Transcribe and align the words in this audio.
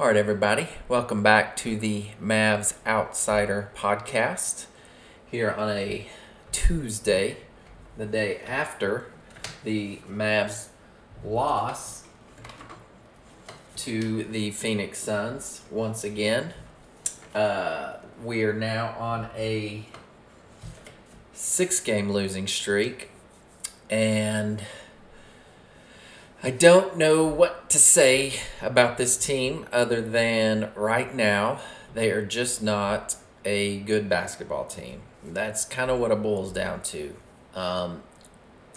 All 0.00 0.06
right, 0.06 0.14
everybody, 0.14 0.68
welcome 0.86 1.24
back 1.24 1.56
to 1.56 1.76
the 1.76 2.04
Mavs 2.22 2.74
Outsider 2.86 3.72
podcast 3.74 4.66
here 5.28 5.50
on 5.50 5.70
a 5.70 6.06
Tuesday, 6.52 7.38
the 7.96 8.06
day 8.06 8.40
after 8.46 9.06
the 9.64 9.98
Mavs 10.08 10.68
loss 11.24 12.04
to 13.74 14.22
the 14.22 14.52
Phoenix 14.52 14.98
Suns 15.00 15.62
once 15.68 16.04
again. 16.04 16.54
Uh, 17.34 17.94
we 18.22 18.44
are 18.44 18.52
now 18.52 18.94
on 19.00 19.28
a 19.36 19.84
six 21.32 21.80
game 21.80 22.12
losing 22.12 22.46
streak, 22.46 23.10
and 23.90 24.62
I 26.40 26.50
don't 26.50 26.96
know 26.96 27.24
what 27.26 27.68
to 27.70 27.78
say 27.78 28.34
about 28.62 28.96
this 28.96 29.16
team 29.16 29.66
other 29.72 30.00
than 30.00 30.70
right 30.76 31.12
now 31.12 31.58
they 31.94 32.12
are 32.12 32.24
just 32.24 32.62
not 32.62 33.16
a 33.44 33.80
good 33.80 34.08
basketball 34.08 34.66
team. 34.66 35.00
That's 35.24 35.64
kind 35.64 35.90
of 35.90 35.98
what 35.98 36.12
it 36.12 36.22
boils 36.22 36.52
down 36.52 36.82
to. 36.82 37.16
Um, 37.56 38.02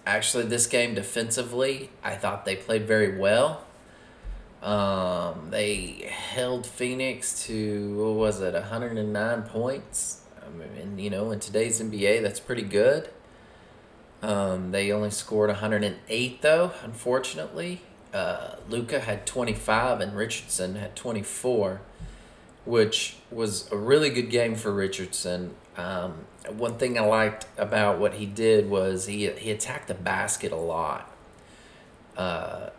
actually, 0.08 0.46
this 0.46 0.66
game 0.66 0.96
defensively, 0.96 1.92
I 2.04 2.16
thought 2.16 2.46
they 2.46 2.56
played 2.56 2.88
very 2.88 3.20
well. 3.20 3.64
Um, 4.64 5.50
they 5.52 6.12
held 6.12 6.66
Phoenix 6.66 7.46
to 7.46 7.96
what 7.96 8.16
was 8.16 8.42
it, 8.42 8.56
109 8.56 9.44
points. 9.44 10.22
I 10.44 10.50
mean, 10.50 10.98
you 10.98 11.12
know, 11.12 11.30
in 11.30 11.40
today's 11.40 11.80
NBA, 11.80 12.24
that's 12.24 12.40
pretty 12.40 12.64
good. 12.64 13.10
Um, 14.22 14.72
they 14.72 14.92
only 14.92 15.10
scored 15.10 15.50
108 15.50 16.42
though, 16.42 16.72
unfortunately. 16.84 17.82
Uh, 18.14 18.56
Luka 18.70 19.00
had 19.00 19.26
25 19.26 20.02
and 20.02 20.16
Richardson 20.16 20.76
had 20.76 20.96
24, 20.96 21.82
which 22.66 23.18
was 23.32 23.72
a 23.72 23.78
really 23.78 24.10
good 24.10 24.30
game 24.30 24.56
for 24.56 24.72
Richardson. 24.72 25.56
Um, 25.78 26.26
one 26.50 26.78
thing 26.78 26.98
I 26.98 27.02
liked 27.02 27.46
about 27.58 28.00
what 28.00 28.16
he 28.16 28.26
did 28.26 28.70
was 28.70 29.06
he 29.06 29.30
he 29.32 29.52
attacked 29.52 29.88
the 29.88 29.94
basket 29.94 30.52
a 30.52 30.58
lot. 30.58 31.12
Uh, 32.18 32.70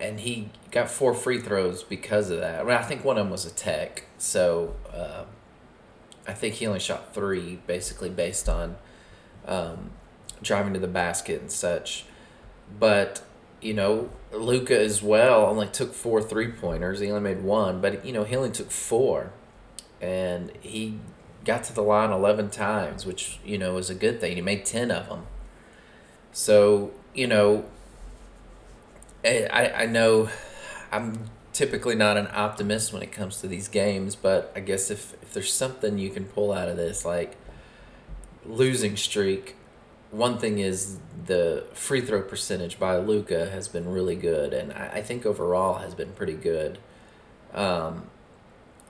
and 0.00 0.20
he 0.20 0.48
got 0.70 0.90
four 0.90 1.14
free 1.14 1.38
throws 1.38 1.82
because 1.82 2.30
of 2.30 2.40
that. 2.40 2.60
I, 2.60 2.62
mean, 2.64 2.72
I 2.72 2.82
think 2.82 3.04
one 3.04 3.18
of 3.18 3.24
them 3.24 3.30
was 3.30 3.44
a 3.44 3.50
tech, 3.50 4.06
so 4.18 4.74
uh, 4.92 5.24
I 6.26 6.32
think 6.32 6.54
he 6.54 6.66
only 6.66 6.80
shot 6.80 7.14
three, 7.14 7.60
basically 7.66 8.08
based 8.08 8.48
on 8.48 8.76
um, 9.46 9.90
driving 10.42 10.74
to 10.74 10.80
the 10.80 10.88
basket 10.88 11.40
and 11.40 11.50
such. 11.50 12.04
But 12.78 13.22
you 13.60 13.74
know, 13.74 14.10
Luka 14.32 14.78
as 14.78 15.02
well 15.02 15.46
only 15.46 15.66
took 15.66 15.92
four 15.92 16.22
three 16.22 16.48
pointers. 16.48 17.00
He 17.00 17.10
only 17.10 17.20
made 17.20 17.42
one, 17.42 17.80
but 17.80 18.04
you 18.04 18.12
know 18.12 18.24
he 18.24 18.36
only 18.36 18.50
took 18.50 18.70
four, 18.70 19.32
and 20.00 20.52
he 20.60 20.98
got 21.44 21.64
to 21.64 21.74
the 21.74 21.82
line 21.82 22.10
eleven 22.10 22.50
times, 22.50 23.04
which 23.04 23.38
you 23.44 23.58
know 23.58 23.76
is 23.76 23.90
a 23.90 23.94
good 23.94 24.20
thing. 24.20 24.36
He 24.36 24.42
made 24.42 24.64
ten 24.64 24.90
of 24.90 25.08
them. 25.08 25.26
So 26.32 26.92
you 27.14 27.26
know, 27.26 27.64
I 29.24 29.72
I 29.76 29.86
know 29.86 30.30
I'm 30.92 31.30
typically 31.52 31.94
not 31.94 32.16
an 32.16 32.28
optimist 32.32 32.92
when 32.92 33.02
it 33.02 33.12
comes 33.12 33.40
to 33.40 33.48
these 33.48 33.68
games, 33.68 34.14
but 34.14 34.52
I 34.54 34.60
guess 34.60 34.90
if 34.90 35.14
if 35.22 35.32
there's 35.32 35.52
something 35.52 35.98
you 35.98 36.10
can 36.10 36.24
pull 36.24 36.52
out 36.52 36.68
of 36.68 36.76
this, 36.76 37.04
like 37.04 37.36
losing 38.46 38.96
streak 38.96 39.56
one 40.10 40.38
thing 40.38 40.58
is 40.58 40.98
the 41.26 41.64
free 41.72 42.00
throw 42.00 42.22
percentage 42.22 42.78
by 42.78 42.96
Luka 42.96 43.48
has 43.50 43.68
been 43.68 43.88
really 43.88 44.16
good, 44.16 44.52
and 44.52 44.72
I, 44.72 44.90
I 44.94 45.02
think 45.02 45.24
overall 45.24 45.78
has 45.78 45.94
been 45.94 46.12
pretty 46.12 46.34
good. 46.34 46.78
Um, 47.54 48.04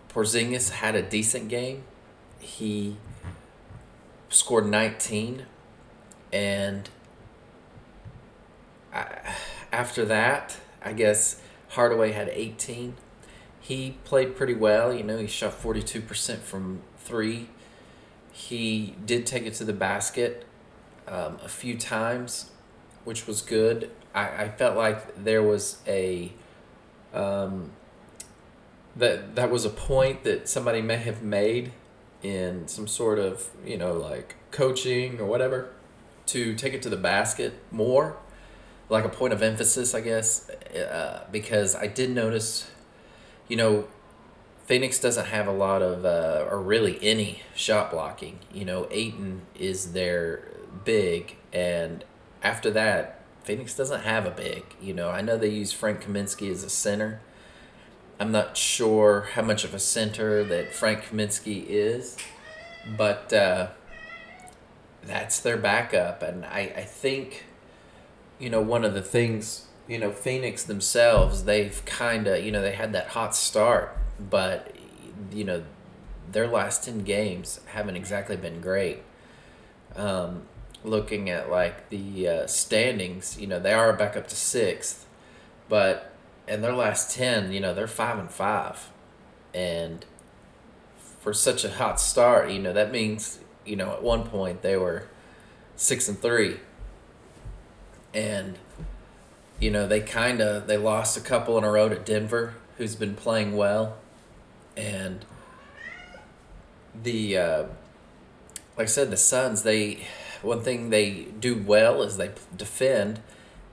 Porzingis 0.08 0.70
had 0.70 0.94
a 0.94 1.02
decent 1.02 1.48
game. 1.48 1.84
He 2.38 2.96
scored 4.30 4.66
19, 4.66 5.44
and 6.32 6.88
I, 8.92 9.34
after 9.72 10.04
that, 10.06 10.56
I 10.82 10.94
guess 10.94 11.40
Hardaway 11.70 12.12
had 12.12 12.30
18. 12.30 12.94
He 13.60 13.96
played 14.04 14.36
pretty 14.36 14.54
well. 14.54 14.92
You 14.92 15.04
know, 15.04 15.18
he 15.18 15.26
shot 15.26 15.52
42% 15.60 16.38
from 16.38 16.80
three. 16.98 17.48
He 18.32 18.96
did 19.04 19.26
take 19.26 19.44
it 19.44 19.52
to 19.54 19.64
the 19.64 19.74
basket 19.74 20.46
um, 21.10 21.38
a 21.44 21.48
few 21.48 21.76
times, 21.76 22.50
which 23.04 23.26
was 23.26 23.42
good. 23.42 23.90
I, 24.14 24.44
I 24.44 24.48
felt 24.48 24.76
like 24.76 25.22
there 25.22 25.42
was 25.42 25.82
a 25.86 26.32
um, 27.12 27.72
that 28.96 29.34
that 29.34 29.50
was 29.50 29.64
a 29.64 29.70
point 29.70 30.24
that 30.24 30.48
somebody 30.48 30.80
may 30.80 30.96
have 30.96 31.22
made 31.22 31.72
in 32.22 32.68
some 32.68 32.86
sort 32.86 33.18
of 33.18 33.48
you 33.64 33.76
know 33.76 33.92
like 33.92 34.36
coaching 34.50 35.20
or 35.20 35.24
whatever 35.24 35.70
to 36.26 36.54
take 36.54 36.74
it 36.74 36.82
to 36.82 36.90
the 36.90 36.96
basket 36.96 37.54
more 37.70 38.16
like 38.88 39.04
a 39.04 39.08
point 39.08 39.32
of 39.32 39.42
emphasis 39.42 39.94
i 39.94 40.00
guess 40.00 40.50
uh, 40.50 41.24
because 41.32 41.74
i 41.76 41.86
did 41.86 42.10
notice 42.10 42.70
you 43.48 43.56
know 43.56 43.88
phoenix 44.66 44.98
doesn't 44.98 45.26
have 45.26 45.46
a 45.46 45.52
lot 45.52 45.80
of 45.80 46.04
uh, 46.04 46.46
or 46.50 46.60
really 46.60 46.98
any 47.02 47.40
shot 47.54 47.90
blocking 47.90 48.38
you 48.52 48.64
know 48.64 48.86
Ayton 48.90 49.40
is 49.54 49.92
their 49.92 50.42
big, 50.84 51.36
and 51.52 52.04
after 52.42 52.70
that, 52.70 53.20
Phoenix 53.44 53.74
doesn't 53.76 54.02
have 54.02 54.26
a 54.26 54.30
big. 54.30 54.64
You 54.80 54.94
know, 54.94 55.10
I 55.10 55.20
know 55.20 55.36
they 55.36 55.48
use 55.48 55.72
Frank 55.72 56.04
Kaminsky 56.04 56.50
as 56.50 56.62
a 56.62 56.70
center. 56.70 57.20
I'm 58.18 58.32
not 58.32 58.56
sure 58.56 59.28
how 59.32 59.42
much 59.42 59.64
of 59.64 59.72
a 59.74 59.78
center 59.78 60.44
that 60.44 60.74
Frank 60.74 61.04
Kaminsky 61.04 61.64
is, 61.66 62.18
but 62.96 63.32
uh, 63.32 63.68
that's 65.02 65.40
their 65.40 65.56
backup. 65.56 66.22
And 66.22 66.44
I, 66.44 66.72
I 66.76 66.82
think, 66.82 67.46
you 68.38 68.50
know, 68.50 68.60
one 68.60 68.84
of 68.84 68.92
the 68.92 69.02
things, 69.02 69.66
you 69.88 69.98
know, 69.98 70.12
Phoenix 70.12 70.64
themselves, 70.64 71.44
they've 71.44 71.82
kind 71.86 72.26
of, 72.26 72.44
you 72.44 72.52
know, 72.52 72.60
they 72.60 72.72
had 72.72 72.92
that 72.92 73.08
hot 73.08 73.34
start, 73.34 73.96
but, 74.18 74.76
you 75.32 75.44
know, 75.44 75.62
their 76.30 76.46
last 76.46 76.84
10 76.84 77.04
games 77.04 77.60
haven't 77.66 77.96
exactly 77.96 78.36
been 78.36 78.60
great. 78.60 79.02
Um, 79.96 80.42
looking 80.84 81.28
at 81.28 81.50
like 81.50 81.88
the 81.90 82.28
uh, 82.28 82.46
standings, 82.46 83.38
you 83.38 83.46
know, 83.46 83.58
they 83.58 83.72
are 83.72 83.92
back 83.92 84.16
up 84.16 84.28
to 84.28 84.36
sixth, 84.36 85.06
but 85.68 86.12
in 86.48 86.62
their 86.62 86.72
last 86.72 87.14
ten, 87.14 87.52
you 87.52 87.60
know, 87.60 87.74
they're 87.74 87.86
five 87.86 88.18
and 88.18 88.30
five, 88.30 88.90
and 89.54 90.04
for 91.20 91.32
such 91.32 91.64
a 91.64 91.70
hot 91.70 92.00
start, 92.00 92.50
you 92.50 92.58
know, 92.58 92.72
that 92.72 92.90
means 92.90 93.38
you 93.64 93.76
know 93.76 93.92
at 93.92 94.02
one 94.02 94.24
point 94.24 94.62
they 94.62 94.76
were 94.76 95.06
six 95.76 96.08
and 96.08 96.18
three, 96.20 96.58
and 98.14 98.58
you 99.58 99.70
know 99.70 99.86
they 99.86 100.00
kind 100.00 100.40
of 100.40 100.66
they 100.66 100.76
lost 100.76 101.16
a 101.16 101.20
couple 101.20 101.58
in 101.58 101.64
a 101.64 101.70
row 101.70 101.88
to 101.88 101.98
Denver, 101.98 102.54
who's 102.78 102.96
been 102.96 103.14
playing 103.14 103.56
well, 103.56 103.98
and 104.76 105.24
the 107.02 107.36
uh, 107.36 107.62
like 108.76 108.86
I 108.86 108.90
said, 108.90 109.10
the 109.10 109.16
Suns 109.16 109.62
they 109.62 110.06
one 110.42 110.62
thing 110.62 110.90
they 110.90 111.26
do 111.38 111.56
well 111.56 112.02
is 112.02 112.16
they 112.16 112.30
defend 112.56 113.20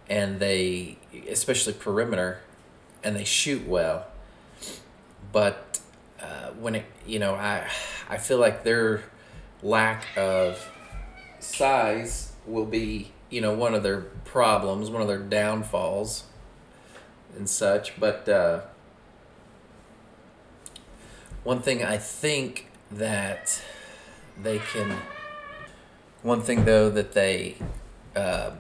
and 0.10 0.40
they 0.40 0.98
especially 1.30 1.74
perimeter 1.74 2.40
and 3.04 3.16
they 3.16 3.24
shoot 3.24 3.68
well. 3.68 4.06
But 5.32 5.80
uh, 6.22 6.52
when 6.60 6.76
it 6.76 6.86
you 7.06 7.20
know 7.20 7.36
i 7.36 7.68
i 8.10 8.18
feel 8.18 8.40
like 8.40 8.64
their 8.64 9.04
lack 9.62 10.06
of 10.18 10.68
size 11.40 12.34
will 12.46 12.66
be 12.66 13.12
you 13.30 13.40
know 13.40 13.54
one 13.54 13.74
of 13.74 13.84
their 13.84 14.02
problems 14.26 14.90
one 14.90 15.02
of 15.02 15.08
their 15.08 15.20
downfalls 15.20 16.24
and 17.36 17.50
such. 17.50 18.00
But 18.00 18.28
uh, 18.28 18.62
one 21.44 21.62
thing 21.62 21.84
i 21.84 21.98
think 21.98 22.68
that 22.92 23.62
they 24.42 24.60
can 24.60 24.98
one 26.24 26.42
thing 26.42 26.66
though 26.66 26.90
that 26.90 27.14
they 27.14 27.56
uh, 28.16 28.52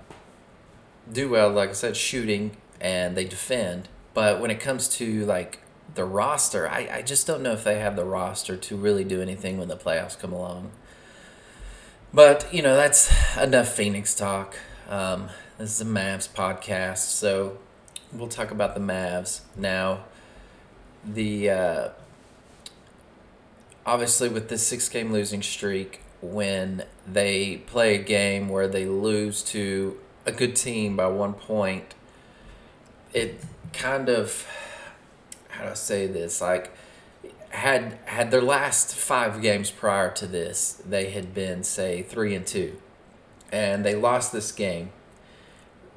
do 1.11 1.29
well, 1.29 1.49
like 1.49 1.69
I 1.69 1.73
said, 1.73 1.97
shooting 1.97 2.57
and 2.79 3.15
they 3.15 3.25
defend. 3.25 3.89
But 4.13 4.39
when 4.39 4.51
it 4.51 4.59
comes 4.59 4.87
to 4.89 5.25
like 5.25 5.59
the 5.93 6.05
roster, 6.05 6.67
I, 6.67 6.89
I 6.91 7.01
just 7.01 7.27
don't 7.27 7.41
know 7.41 7.53
if 7.53 7.63
they 7.63 7.79
have 7.79 7.95
the 7.95 8.05
roster 8.05 8.57
to 8.57 8.75
really 8.75 9.03
do 9.03 9.21
anything 9.21 9.57
when 9.57 9.67
the 9.67 9.77
playoffs 9.77 10.17
come 10.17 10.33
along. 10.33 10.71
But 12.13 12.51
you 12.53 12.61
know 12.61 12.75
that's 12.75 13.11
enough 13.37 13.69
Phoenix 13.69 14.15
talk. 14.15 14.55
Um, 14.89 15.29
this 15.57 15.71
is 15.71 15.81
a 15.81 15.85
Mavs 15.85 16.29
podcast, 16.29 16.99
so 16.99 17.57
we'll 18.13 18.29
talk 18.29 18.51
about 18.51 18.75
the 18.75 18.81
Mavs 18.81 19.41
now. 19.55 20.05
The 21.05 21.49
uh, 21.49 21.89
obviously 23.85 24.29
with 24.29 24.49
this 24.49 24.65
six 24.65 24.87
game 24.89 25.11
losing 25.11 25.41
streak, 25.41 26.01
when 26.33 26.83
they 27.05 27.57
play 27.67 27.95
a 27.95 28.03
game 28.03 28.49
where 28.49 28.67
they 28.67 28.85
lose 28.85 29.41
to 29.43 29.97
a 30.25 30.31
good 30.31 30.55
team 30.55 30.95
by 30.95 31.07
one 31.07 31.33
point, 31.33 31.95
it 33.13 33.39
kind 33.73 34.09
of 34.09 34.47
how 35.49 35.63
do 35.63 35.69
I 35.71 35.73
say 35.73 36.05
this? 36.07 36.41
Like 36.41 36.71
had 37.49 37.97
had 38.05 38.31
their 38.31 38.41
last 38.41 38.95
five 38.95 39.41
games 39.41 39.71
prior 39.71 40.11
to 40.11 40.27
this, 40.27 40.81
they 40.87 41.09
had 41.09 41.33
been 41.33 41.63
say 41.63 42.03
three 42.03 42.35
and 42.35 42.45
two, 42.45 42.79
and 43.51 43.83
they 43.83 43.95
lost 43.95 44.31
this 44.31 44.51
game. 44.51 44.91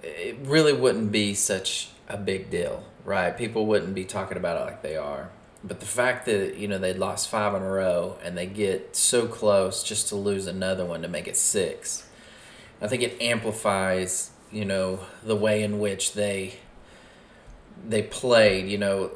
It 0.03 0.39
really 0.43 0.73
wouldn't 0.73 1.13
be 1.13 1.35
such 1.35 1.91
a 2.09 2.17
big 2.17 2.51
deal, 2.51 2.85
right? 3.05 3.37
People 3.37 3.67
wouldn't 3.67 3.95
be 3.95 4.05
talking 4.05 4.39
about 4.39 4.61
it 4.61 4.65
like 4.65 4.83
they 4.83 4.97
are. 4.97 5.31
But 5.63 5.81
the 5.81 5.87
fact 5.87 6.27
that 6.27 6.57
you 6.57 6.69
know 6.69 6.79
they'd 6.79 6.99
lost 6.99 7.29
five 7.29 7.55
in 7.55 7.63
a 7.63 7.71
row 7.71 8.17
and 8.25 8.37
they 8.37 8.47
get 8.47 8.97
so 8.97 9.27
close 9.27 9.83
just 9.83 10.09
to 10.09 10.17
lose 10.17 10.47
another 10.47 10.85
one 10.85 11.03
to 11.03 11.09
make 11.09 11.29
it 11.29 11.37
six, 11.37 12.07
I 12.81 12.89
think 12.89 13.03
it 13.03 13.21
amplifies 13.21 14.31
you 14.51 14.65
know 14.65 15.01
the 15.23 15.37
way 15.37 15.63
in 15.63 15.79
which 15.79 16.15
they 16.15 16.55
they 17.87 18.03
played. 18.03 18.69
You 18.69 18.79
know, 18.79 19.11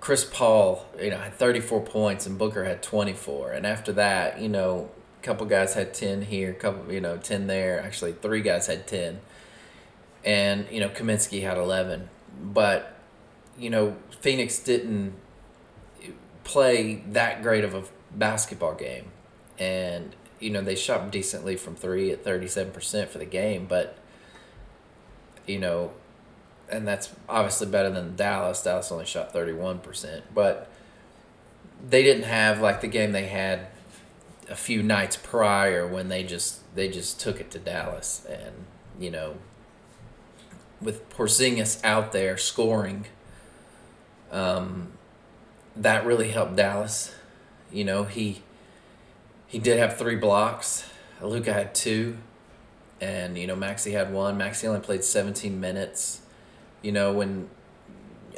Chris 0.00 0.24
Paul, 0.24 0.86
you 1.00 1.10
know, 1.10 1.18
had 1.18 1.34
34 1.34 1.82
points 1.82 2.26
and 2.26 2.38
Booker 2.38 2.64
had 2.64 2.82
24. 2.82 3.52
And 3.52 3.66
after 3.66 3.92
that, 3.94 4.40
you 4.40 4.48
know, 4.48 4.90
a 5.20 5.24
couple 5.24 5.46
guys 5.46 5.74
had 5.74 5.94
10 5.94 6.22
here, 6.22 6.52
couple, 6.52 6.92
you 6.92 7.00
know, 7.00 7.16
10 7.16 7.46
there. 7.46 7.80
Actually, 7.80 8.12
three 8.12 8.40
guys 8.40 8.66
had 8.66 8.86
10. 8.86 9.20
And, 10.24 10.66
you 10.70 10.80
know, 10.80 10.88
Kaminsky 10.88 11.42
had 11.42 11.56
11. 11.56 12.08
But, 12.42 12.94
you 13.58 13.70
know, 13.70 13.96
Phoenix 14.20 14.58
didn't 14.58 15.14
play 16.48 17.02
that 17.10 17.42
great 17.42 17.62
of 17.62 17.74
a 17.74 17.84
basketball 18.10 18.74
game. 18.74 19.12
And, 19.58 20.16
you 20.40 20.50
know, 20.50 20.62
they 20.62 20.74
shot 20.74 21.10
decently 21.10 21.56
from 21.56 21.74
three 21.76 22.10
at 22.10 22.24
37% 22.24 23.08
for 23.08 23.18
the 23.18 23.26
game. 23.26 23.66
But, 23.66 23.96
you 25.46 25.58
know, 25.58 25.92
and 26.70 26.88
that's 26.88 27.10
obviously 27.28 27.66
better 27.66 27.90
than 27.90 28.16
Dallas. 28.16 28.62
Dallas 28.62 28.90
only 28.90 29.04
shot 29.04 29.32
31%, 29.32 30.22
but 30.34 30.70
they 31.86 32.02
didn't 32.02 32.24
have 32.24 32.60
like 32.60 32.80
the 32.80 32.88
game 32.88 33.12
they 33.12 33.26
had 33.26 33.68
a 34.48 34.56
few 34.56 34.82
nights 34.82 35.16
prior 35.16 35.86
when 35.86 36.08
they 36.08 36.22
just 36.22 36.74
they 36.74 36.88
just 36.88 37.20
took 37.20 37.40
it 37.40 37.50
to 37.50 37.58
Dallas 37.58 38.26
and 38.28 38.54
you 38.98 39.10
know 39.10 39.36
with 40.80 41.08
Porzingis 41.10 41.84
out 41.84 42.12
there 42.12 42.36
scoring 42.36 43.06
um, 44.32 44.92
that 45.78 46.04
really 46.04 46.30
helped 46.30 46.56
Dallas. 46.56 47.14
You 47.72 47.84
know, 47.84 48.04
he 48.04 48.42
he 49.46 49.58
did 49.58 49.78
have 49.78 49.96
three 49.96 50.16
blocks. 50.16 50.88
Luka 51.20 51.52
had 51.52 51.74
two 51.74 52.18
and 53.00 53.36
you 53.38 53.46
know 53.46 53.56
Maxi 53.56 53.92
had 53.92 54.12
one. 54.12 54.38
Maxi 54.38 54.66
only 54.66 54.80
played 54.80 55.04
17 55.04 55.58
minutes 55.60 56.22
you 56.82 56.92
know, 56.92 57.12
when 57.12 57.48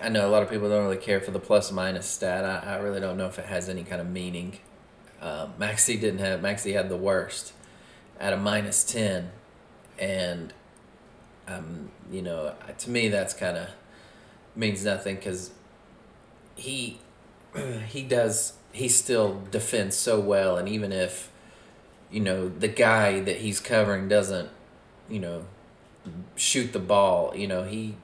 I 0.02 0.08
know 0.08 0.26
a 0.26 0.30
lot 0.30 0.42
of 0.42 0.50
people 0.50 0.68
don't 0.68 0.84
really 0.84 0.96
care 0.96 1.20
for 1.20 1.30
the 1.30 1.40
plus 1.40 1.70
minus 1.70 2.06
stat. 2.06 2.44
I, 2.44 2.74
I 2.74 2.76
really 2.76 3.00
don't 3.00 3.16
know 3.16 3.26
if 3.26 3.38
it 3.38 3.46
has 3.46 3.68
any 3.68 3.84
kind 3.84 4.00
of 4.00 4.08
meaning. 4.08 4.58
Um, 5.20 5.52
Maxi 5.58 6.00
didn't 6.00 6.20
have 6.20 6.40
Maxi 6.40 6.72
had 6.72 6.88
the 6.88 6.96
worst 6.96 7.52
at 8.18 8.32
a 8.32 8.36
minus 8.36 8.82
ten, 8.82 9.30
and 9.98 10.54
um, 11.46 11.90
you 12.10 12.22
know, 12.22 12.54
to 12.78 12.90
me 12.90 13.08
that's 13.08 13.34
kind 13.34 13.58
of 13.58 13.68
means 14.56 14.84
nothing 14.84 15.16
because 15.16 15.50
he 16.56 16.98
he 17.88 18.02
does 18.02 18.54
he 18.72 18.88
still 18.88 19.42
defends 19.50 19.96
so 19.96 20.20
well, 20.20 20.56
and 20.56 20.68
even 20.68 20.92
if 20.92 21.30
you 22.10 22.20
know 22.20 22.48
the 22.48 22.68
guy 22.68 23.20
that 23.20 23.36
he's 23.38 23.60
covering 23.60 24.08
doesn't 24.08 24.50
you 25.08 25.20
know 25.20 25.46
shoot 26.36 26.72
the 26.72 26.78
ball, 26.78 27.34
you 27.36 27.46
know 27.46 27.64
he 27.64 27.96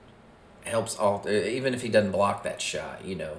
helps 0.65 0.97
all 0.97 1.29
even 1.29 1.75
if 1.75 1.83
he 1.83 1.89
doesn't 1.89 2.13
block 2.13 2.43
that 2.43 2.61
shot, 2.61 3.05
you 3.05 3.15
know, 3.15 3.39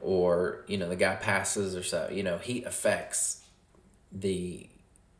or 0.00 0.64
you 0.66 0.78
know 0.78 0.88
the 0.88 0.96
guy 0.96 1.16
passes 1.16 1.74
or 1.74 1.82
so, 1.82 2.08
you 2.10 2.22
know, 2.22 2.38
he 2.38 2.62
affects 2.64 3.44
the 4.12 4.68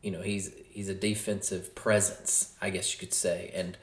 you 0.05 0.11
know, 0.11 0.21
he's 0.21 0.51
he's 0.69 0.87
a 0.87 0.93
defensive 0.93 1.73
presence, 1.73 2.53
I 2.61 2.69
guess 2.69 2.93
you 2.93 2.99
could 2.99 3.13
say. 3.13 3.51
And 3.55 3.75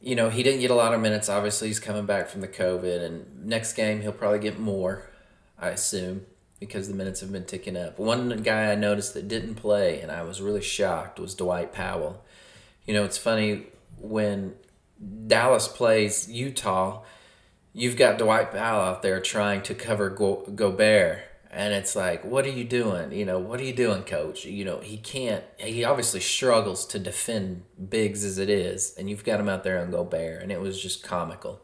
you 0.00 0.14
know, 0.14 0.30
he 0.30 0.42
didn't 0.42 0.60
get 0.60 0.70
a 0.70 0.74
lot 0.74 0.94
of 0.94 1.00
minutes. 1.00 1.28
Obviously, 1.28 1.68
he's 1.68 1.80
coming 1.80 2.06
back 2.06 2.28
from 2.28 2.40
the 2.40 2.48
COVID, 2.48 3.02
and 3.02 3.46
next 3.46 3.72
game 3.72 4.02
he'll 4.02 4.12
probably 4.12 4.38
get 4.38 4.58
more, 4.58 5.10
I 5.58 5.68
assume, 5.68 6.26
because 6.60 6.88
the 6.88 6.94
minutes 6.94 7.20
have 7.20 7.32
been 7.32 7.44
ticking 7.44 7.76
up. 7.76 7.98
One 7.98 8.42
guy 8.42 8.70
I 8.70 8.74
noticed 8.74 9.14
that 9.14 9.28
didn't 9.28 9.56
play, 9.56 10.00
and 10.00 10.12
I 10.12 10.22
was 10.22 10.40
really 10.40 10.62
shocked, 10.62 11.18
was 11.18 11.34
Dwight 11.34 11.72
Powell. 11.72 12.24
You 12.86 12.94
know, 12.94 13.04
it's 13.04 13.18
funny 13.18 13.66
when 13.98 14.54
Dallas 15.26 15.68
plays 15.68 16.30
Utah, 16.30 17.02
you've 17.72 17.96
got 17.96 18.18
Dwight 18.18 18.52
Powell 18.52 18.82
out 18.82 19.02
there 19.02 19.20
trying 19.20 19.62
to 19.62 19.74
cover 19.74 20.08
Go- 20.10 20.44
Gobert. 20.54 21.20
And 21.50 21.72
it's 21.72 21.96
like, 21.96 22.24
what 22.24 22.44
are 22.44 22.50
you 22.50 22.64
doing? 22.64 23.12
You 23.12 23.24
know, 23.24 23.38
what 23.38 23.60
are 23.60 23.64
you 23.64 23.72
doing, 23.72 24.02
coach? 24.02 24.44
You 24.44 24.64
know, 24.64 24.80
he 24.80 24.98
can't, 24.98 25.44
he 25.58 25.84
obviously 25.84 26.20
struggles 26.20 26.84
to 26.86 26.98
defend 26.98 27.62
bigs 27.88 28.24
as 28.24 28.38
it 28.38 28.50
is. 28.50 28.94
And 28.98 29.08
you've 29.08 29.24
got 29.24 29.40
him 29.40 29.48
out 29.48 29.64
there 29.64 29.80
on 29.80 29.90
Gobert. 29.90 30.42
And 30.42 30.52
it 30.52 30.60
was 30.60 30.80
just 30.80 31.02
comical. 31.02 31.60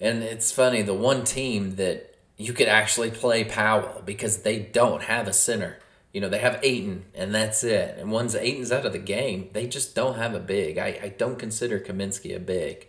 And 0.00 0.22
it's 0.22 0.52
funny, 0.52 0.82
the 0.82 0.94
one 0.94 1.24
team 1.24 1.76
that 1.76 2.14
you 2.36 2.52
could 2.52 2.68
actually 2.68 3.10
play 3.10 3.44
Powell 3.44 4.02
because 4.04 4.38
they 4.38 4.58
don't 4.58 5.02
have 5.02 5.28
a 5.28 5.32
center. 5.32 5.78
You 6.12 6.20
know, 6.20 6.28
they 6.28 6.38
have 6.38 6.60
Ayton, 6.62 7.06
and 7.14 7.34
that's 7.34 7.64
it. 7.64 7.96
And 7.98 8.12
once 8.12 8.34
Ayton's 8.34 8.70
out 8.70 8.86
of 8.86 8.92
the 8.92 8.98
game, 8.98 9.50
they 9.52 9.66
just 9.66 9.94
don't 9.94 10.16
have 10.16 10.34
a 10.34 10.40
big. 10.40 10.78
I, 10.78 10.98
I 11.02 11.08
don't 11.08 11.38
consider 11.38 11.80
Kaminsky 11.80 12.34
a 12.36 12.40
big. 12.40 12.86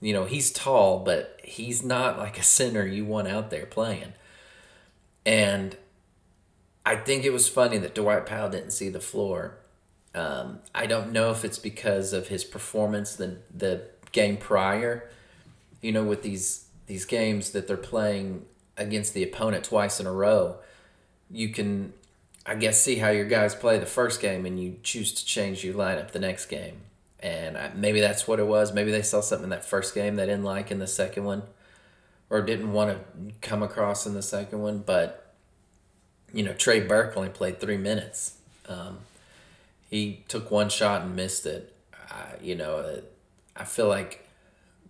You 0.00 0.12
know, 0.12 0.24
he's 0.24 0.52
tall, 0.52 1.00
but 1.00 1.40
he's 1.42 1.84
not 1.84 2.18
like 2.18 2.38
a 2.38 2.42
center 2.42 2.86
you 2.86 3.04
want 3.04 3.28
out 3.28 3.50
there 3.50 3.66
playing. 3.66 4.12
And 5.26 5.76
I 6.84 6.96
think 6.96 7.24
it 7.24 7.32
was 7.32 7.48
funny 7.48 7.78
that 7.78 7.94
Dwight 7.94 8.26
Powell 8.26 8.50
didn't 8.50 8.72
see 8.72 8.88
the 8.88 9.00
floor. 9.00 9.56
Um, 10.14 10.60
I 10.74 10.86
don't 10.86 11.12
know 11.12 11.30
if 11.30 11.44
it's 11.44 11.58
because 11.58 12.12
of 12.12 12.28
his 12.28 12.44
performance 12.44 13.16
the 13.16 13.38
the 13.54 13.82
game 14.12 14.36
prior. 14.36 15.10
You 15.80 15.92
know, 15.92 16.04
with 16.04 16.22
these 16.22 16.66
these 16.86 17.04
games 17.04 17.50
that 17.50 17.66
they're 17.66 17.76
playing 17.76 18.44
against 18.76 19.14
the 19.14 19.22
opponent 19.22 19.64
twice 19.64 19.98
in 19.98 20.06
a 20.06 20.12
row, 20.12 20.56
you 21.30 21.48
can 21.48 21.94
I 22.46 22.54
guess 22.54 22.80
see 22.80 22.96
how 22.96 23.08
your 23.08 23.24
guys 23.24 23.54
play 23.54 23.78
the 23.78 23.86
first 23.86 24.20
game 24.20 24.44
and 24.44 24.60
you 24.62 24.76
choose 24.82 25.12
to 25.14 25.24
change 25.24 25.64
your 25.64 25.74
lineup 25.74 26.10
the 26.10 26.18
next 26.18 26.46
game. 26.46 26.82
And 27.20 27.56
I, 27.56 27.72
maybe 27.74 28.00
that's 28.00 28.28
what 28.28 28.38
it 28.38 28.46
was. 28.46 28.74
Maybe 28.74 28.90
they 28.90 29.00
saw 29.00 29.22
something 29.22 29.44
in 29.44 29.50
that 29.50 29.64
first 29.64 29.94
game 29.94 30.16
they 30.16 30.26
didn't 30.26 30.44
like 30.44 30.70
in 30.70 30.78
the 30.78 30.86
second 30.86 31.24
one 31.24 31.44
or 32.30 32.42
didn't 32.42 32.72
want 32.72 32.90
to 32.90 33.34
come 33.40 33.62
across 33.62 34.06
in 34.06 34.14
the 34.14 34.22
second 34.22 34.60
one. 34.60 34.78
But, 34.78 35.34
you 36.32 36.42
know, 36.42 36.52
Trey 36.52 36.80
Burke 36.80 37.16
only 37.16 37.28
played 37.28 37.60
three 37.60 37.76
minutes. 37.76 38.38
Um, 38.68 38.98
he 39.90 40.24
took 40.28 40.50
one 40.50 40.68
shot 40.68 41.02
and 41.02 41.14
missed 41.14 41.46
it. 41.46 41.74
I, 42.10 42.34
you 42.42 42.54
know, 42.54 43.00
I 43.56 43.64
feel 43.64 43.88
like 43.88 44.26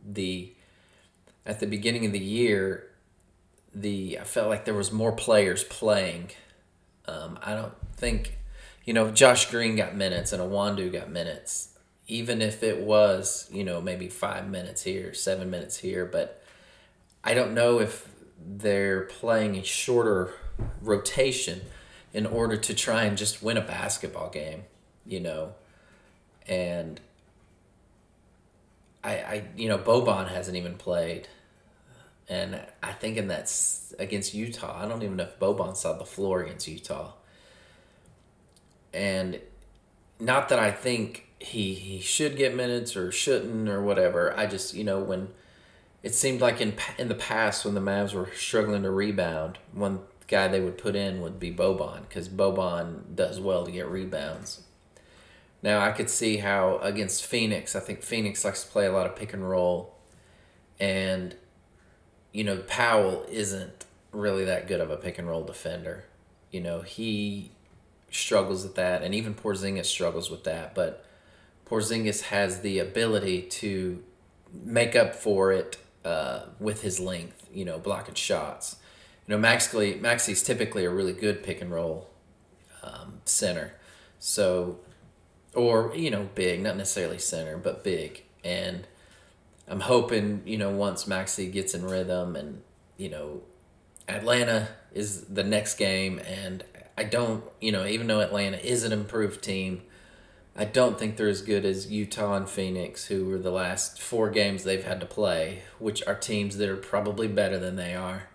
the 0.07 0.53
at 1.47 1.61
the 1.61 1.67
beginning 1.67 2.07
of 2.07 2.13
the 2.13 2.19
year, 2.19 2.89
the 3.75 4.19
I 4.19 4.25
felt 4.25 4.49
like 4.49 4.65
there 4.65 4.75
was 4.75 4.93
more 4.93 5.13
players 5.13 5.65
playing 5.65 6.31
um, 7.07 7.39
I 7.43 7.55
don't 7.55 7.75
think, 7.97 8.39
you 8.85 8.93
know, 8.93 9.11
Josh 9.11 9.51
Green 9.51 9.77
got 9.77 9.95
minutes 9.95 10.33
and 10.33 10.43
Iwundu 10.43 10.93
got 10.93 11.11
minutes, 11.11 11.77
even 12.07 12.41
if 12.41 12.63
it 12.63 12.81
was, 12.81 13.49
you 13.53 13.65
know, 13.65 13.81
maybe 13.81 14.09
five 14.09 14.49
minutes 14.49 14.83
here, 14.83 15.13
seven 15.15 15.51
minutes 15.51 15.79
here, 15.79 16.07
but 16.07 16.43
I 17.25 17.35
don't 17.35 17.55
know 17.55 17.81
if 17.81 18.09
they're 18.39 19.03
playing 19.03 19.57
a 19.57 19.63
shorter 19.63 20.35
rotation 20.81 21.63
in 22.13 22.27
order 22.27 22.57
to 22.57 22.75
try 22.75 23.05
and 23.05 23.17
just 23.17 23.43
win 23.43 23.57
a 23.57 23.61
basketball 23.61 24.31
game, 24.31 24.65
you 25.07 25.21
know, 25.21 25.55
and 26.47 27.01
I, 29.03 29.11
I 29.13 29.45
you 29.57 29.69
know, 29.69 29.79
Boban 29.79 30.29
hasn't 30.29 30.57
even 30.57 30.75
played. 30.75 31.29
And 32.29 32.61
I 32.83 32.93
think 32.93 33.17
in 33.17 33.29
that 33.29 33.53
against 33.99 34.33
Utah, 34.33 34.83
I 34.83 34.89
don't 34.89 35.03
even 35.03 35.17
know 35.17 35.25
if 35.25 35.39
Boban 35.39 35.77
saw 35.77 35.93
the 35.93 36.07
floor 36.07 36.43
against 36.43 36.67
Utah. 36.67 37.13
And 38.95 39.41
not 40.19 40.49
that 40.49 40.59
I 40.59 40.71
think 40.71 41.29
he 41.39 41.75
he 41.75 42.01
should 42.01 42.37
get 42.37 42.55
minutes 42.55 42.97
or 42.97 43.13
shouldn't 43.13 43.69
or 43.69 43.83
whatever. 43.83 44.35
I 44.39 44.47
just 44.47 44.73
you 44.73 44.85
know 44.85 45.01
when 45.01 45.29
it 46.05 46.15
seemed 46.15 46.43
like 46.43 46.61
in 46.61 46.75
in 46.99 47.09
the 47.09 47.15
past 47.15 47.65
when 47.65 47.75
the 47.75 47.81
Mavs 47.81 48.13
were 48.13 48.29
struggling 48.37 48.83
to 48.83 48.91
rebound, 48.91 49.59
one 49.73 50.01
guy 50.29 50.47
they 50.49 50.61
would 50.61 50.77
put 50.77 50.95
in 50.95 51.23
would 51.23 51.41
be 51.41 51.51
Boban 51.51 52.03
because 52.03 52.29
Boban 52.29 53.17
does 53.17 53.41
well 53.41 53.65
to 53.65 53.73
get 53.73 53.89
rebounds. 53.89 54.61
Now 55.63 55.81
I 55.81 55.93
could 55.93 56.11
see 56.11 56.37
how 56.37 56.77
against 56.83 57.25
Phoenix, 57.25 57.75
I 57.75 57.81
think 57.81 58.03
Phoenix 58.03 58.45
likes 58.45 58.63
to 58.65 58.71
play 58.71 58.85
a 58.85 58.93
lot 58.93 59.07
of 59.07 59.17
pick 59.17 59.33
and 59.33 59.49
roll, 59.49 59.95
and 60.79 61.35
you 62.33 62.45
know, 62.45 62.59
Powell 62.59 63.25
isn't 63.31 63.87
really 64.13 64.45
that 64.45 64.69
good 64.69 64.83
of 64.83 64.91
a 64.91 64.99
pick 64.99 65.19
and 65.19 65.27
roll 65.27 65.43
defender. 65.43 66.05
You 66.51 66.61
know, 66.61 66.83
he 66.83 67.53
struggles 68.11 68.63
with 68.63 68.75
that, 68.75 69.03
and 69.03 69.15
even 69.15 69.35
Porzingis 69.35 69.87
struggles 69.87 70.31
with 70.31 70.45
that. 70.45 70.75
But 70.75 71.03
Porzingis 71.65 72.25
has 72.25 72.61
the 72.61 72.79
ability 72.79 73.41
to 73.43 74.03
make 74.53 74.95
up 74.95 75.15
for 75.15 75.51
it 75.51 75.79
uh, 76.05 76.47
with 76.59 76.83
his 76.83 77.01
length. 77.01 77.49
you 77.53 77.65
know, 77.65 77.79
blocking 77.79 78.15
shots. 78.15 78.77
You 79.27 79.35
know, 79.35 79.41
Maxley 79.41 79.95
Maxi's 79.95 80.43
typically 80.43 80.85
a 80.85 80.91
really 80.91 81.13
good 81.13 81.43
pick 81.43 81.61
and 81.61 81.71
roll 81.71 82.11
um, 82.83 83.21
center, 83.25 83.75
so 84.19 84.79
or 85.55 85.93
you 85.95 86.11
know, 86.11 86.29
big, 86.35 86.61
not 86.61 86.77
necessarily 86.77 87.19
center, 87.19 87.57
but 87.57 87.85
big. 87.85 88.25
And 88.43 88.87
I'm 89.67 89.81
hoping 89.81 90.43
you 90.45 90.59
know 90.59 90.71
once 90.71 91.05
Maxi 91.05 91.51
gets 91.51 91.75
in 91.75 91.85
rhythm 91.85 92.37
and 92.37 92.63
you 92.97 93.09
know, 93.09 93.43
Atlanta 94.09 94.69
is 94.93 95.23
the 95.23 95.45
next 95.45 95.77
game, 95.77 96.19
and 96.19 96.65
I 96.99 97.05
don't 97.05 97.45
you 97.61 97.73
know 97.73 97.87
even 97.87 98.07
though 98.07 98.21
Atlanta 98.21 98.59
is 98.59 98.85
an 98.85 98.93
improved 98.93 99.43
team 99.43 99.83
I 100.57 100.65
don't 100.65 100.99
think 100.99 101.17
they're 101.17 101.29
as 101.29 101.43
good 101.43 101.65
as 101.65 101.91
Utah 101.91 102.35
and 102.35 102.49
Phoenix, 102.49 103.07
who 103.07 103.25
were 103.25 103.39
the 103.39 103.51
last 103.51 104.01
four 104.01 104.31
games 104.31 104.63
they've 104.63 104.85
had 104.85 105.01
to 105.01 105.07
play, 105.07 105.63
which 105.81 106.07
are 106.07 106.15
teams 106.15 106.59
that 106.59 106.69
are 106.69 106.77
probably 106.77 107.27
better 107.27 107.59
than 107.59 107.75
they 107.75 107.95
are. 107.95 108.29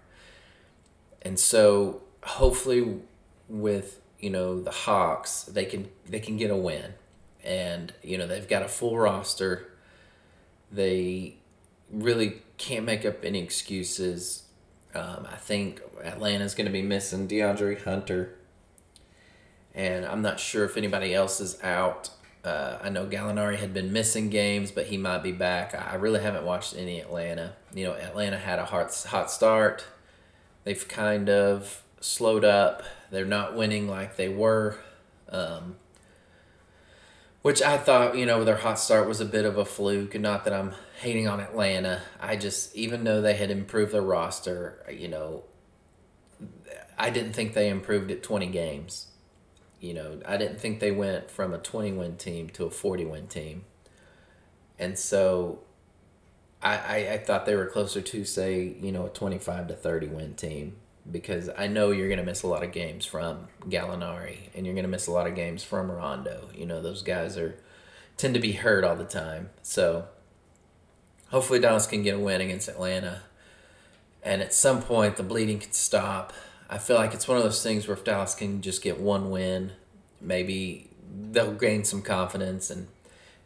And 1.21 1.39
so 1.39 2.01
hopefully 2.23 2.99
with, 3.47 4.01
you 4.19 4.29
know, 4.29 4.61
the 4.61 4.71
Hawks, 4.71 5.43
they 5.43 5.65
can 5.65 5.89
they 6.07 6.19
can 6.19 6.35
get 6.35 6.51
a 6.51 6.57
win. 6.57 6.93
And, 7.41 7.93
you 8.03 8.17
know, 8.17 8.27
they've 8.27 8.47
got 8.47 8.63
a 8.63 8.67
full 8.67 8.97
roster. 8.97 9.71
They 10.69 11.37
really 11.89 12.41
can't 12.57 12.85
make 12.85 13.05
up 13.05 13.23
any 13.23 13.41
excuses. 13.41 14.43
Um, 14.93 15.25
I 15.31 15.37
think 15.37 15.81
Atlanta's 16.03 16.53
going 16.53 16.65
to 16.65 16.71
be 16.71 16.81
missing 16.81 17.29
DeAndre 17.29 17.81
Hunter 17.81 18.35
and 19.73 20.05
I'm 20.05 20.21
not 20.21 20.39
sure 20.39 20.65
if 20.65 20.77
anybody 20.77 21.13
else 21.13 21.39
is 21.39 21.61
out. 21.63 22.09
Uh, 22.43 22.77
I 22.81 22.89
know 22.89 23.05
Gallinari 23.05 23.57
had 23.57 23.73
been 23.73 23.91
missing 23.91 24.29
games, 24.29 24.71
but 24.71 24.87
he 24.87 24.97
might 24.97 25.23
be 25.23 25.31
back. 25.31 25.75
I 25.75 25.95
really 25.95 26.21
haven't 26.21 26.45
watched 26.45 26.75
any 26.75 26.99
Atlanta. 26.99 27.53
You 27.73 27.85
know, 27.85 27.93
Atlanta 27.93 28.37
had 28.37 28.59
a 28.59 28.65
hot 28.65 28.93
hot 29.09 29.29
start. 29.29 29.85
They've 30.63 30.87
kind 30.87 31.29
of 31.29 31.83
slowed 31.99 32.45
up. 32.45 32.83
They're 33.11 33.25
not 33.25 33.55
winning 33.55 33.87
like 33.87 34.15
they 34.15 34.29
were, 34.29 34.77
um, 35.29 35.75
which 37.41 37.61
I 37.61 37.77
thought 37.77 38.17
you 38.17 38.25
know 38.25 38.43
their 38.45 38.57
hot 38.57 38.79
start 38.79 39.07
was 39.07 39.19
a 39.19 39.25
bit 39.25 39.45
of 39.45 39.57
a 39.57 39.65
fluke. 39.65 40.15
And 40.15 40.23
not 40.23 40.45
that 40.45 40.53
I'm 40.53 40.73
hating 41.01 41.27
on 41.27 41.41
Atlanta. 41.41 42.01
I 42.21 42.37
just 42.37 42.73
even 42.73 43.03
though 43.03 43.21
they 43.21 43.35
had 43.35 43.51
improved 43.51 43.91
their 43.91 44.01
roster, 44.01 44.85
you 44.89 45.09
know, 45.09 45.43
I 46.97 47.09
didn't 47.09 47.33
think 47.33 47.53
they 47.53 47.69
improved 47.69 48.11
at 48.11 48.23
20 48.23 48.47
games 48.47 49.08
you 49.79 49.93
know, 49.93 50.19
I 50.25 50.37
didn't 50.37 50.59
think 50.59 50.79
they 50.79 50.91
went 50.91 51.31
from 51.31 51.53
a 51.53 51.57
20 51.57 51.93
win 51.93 52.17
team 52.17 52.49
to 52.51 52.65
a 52.65 52.69
40 52.69 53.05
win 53.05 53.27
team. 53.27 53.65
And 54.77 54.97
so 54.97 55.59
I, 56.61 56.77
I, 56.77 56.95
I 57.13 57.17
thought 57.17 57.45
they 57.45 57.55
were 57.55 57.65
closer 57.65 58.01
to, 58.01 58.25
say, 58.25 58.75
you 58.81 58.91
know, 58.91 59.05
a 59.05 59.09
25 59.09 59.67
to 59.67 59.73
30 59.75 60.07
win 60.07 60.33
team 60.35 60.75
because 61.09 61.49
I 61.57 61.67
know 61.67 61.91
you're 61.91 62.07
going 62.07 62.19
to 62.19 62.25
miss 62.25 62.43
a 62.43 62.47
lot 62.47 62.63
of 62.63 62.71
games 62.71 63.05
from 63.05 63.47
Gallinari 63.61 64.37
and 64.55 64.65
you're 64.65 64.75
going 64.75 64.83
to 64.83 64.89
miss 64.89 65.07
a 65.07 65.11
lot 65.11 65.27
of 65.27 65.35
games 65.35 65.63
from 65.63 65.91
Rondo. 65.91 66.49
You 66.53 66.65
know, 66.65 66.81
those 66.81 67.01
guys 67.01 67.37
are 67.37 67.55
tend 68.17 68.33
to 68.33 68.39
be 68.39 68.51
hurt 68.51 68.83
all 68.83 68.95
the 68.95 69.05
time. 69.05 69.49
So 69.61 70.07
hopefully 71.29 71.59
Dallas 71.59 71.87
can 71.87 72.03
get 72.03 72.15
a 72.15 72.19
win 72.19 72.41
against 72.41 72.67
Atlanta. 72.67 73.21
And 74.21 74.41
at 74.41 74.53
some 74.53 74.81
point, 74.81 75.15
the 75.15 75.23
bleeding 75.23 75.59
can 75.59 75.71
stop 75.71 76.33
I 76.69 76.77
feel 76.77 76.97
like 76.97 77.13
it's 77.13 77.27
one 77.27 77.37
of 77.37 77.43
those 77.43 77.63
things 77.63 77.87
where 77.87 77.97
if 77.97 78.03
Dallas 78.03 78.35
can 78.35 78.61
just 78.61 78.83
get 78.83 78.99
one 78.99 79.31
win, 79.31 79.71
maybe 80.21 80.89
they'll 81.31 81.53
gain 81.53 81.83
some 81.83 82.01
confidence 82.01 82.69
and 82.69 82.87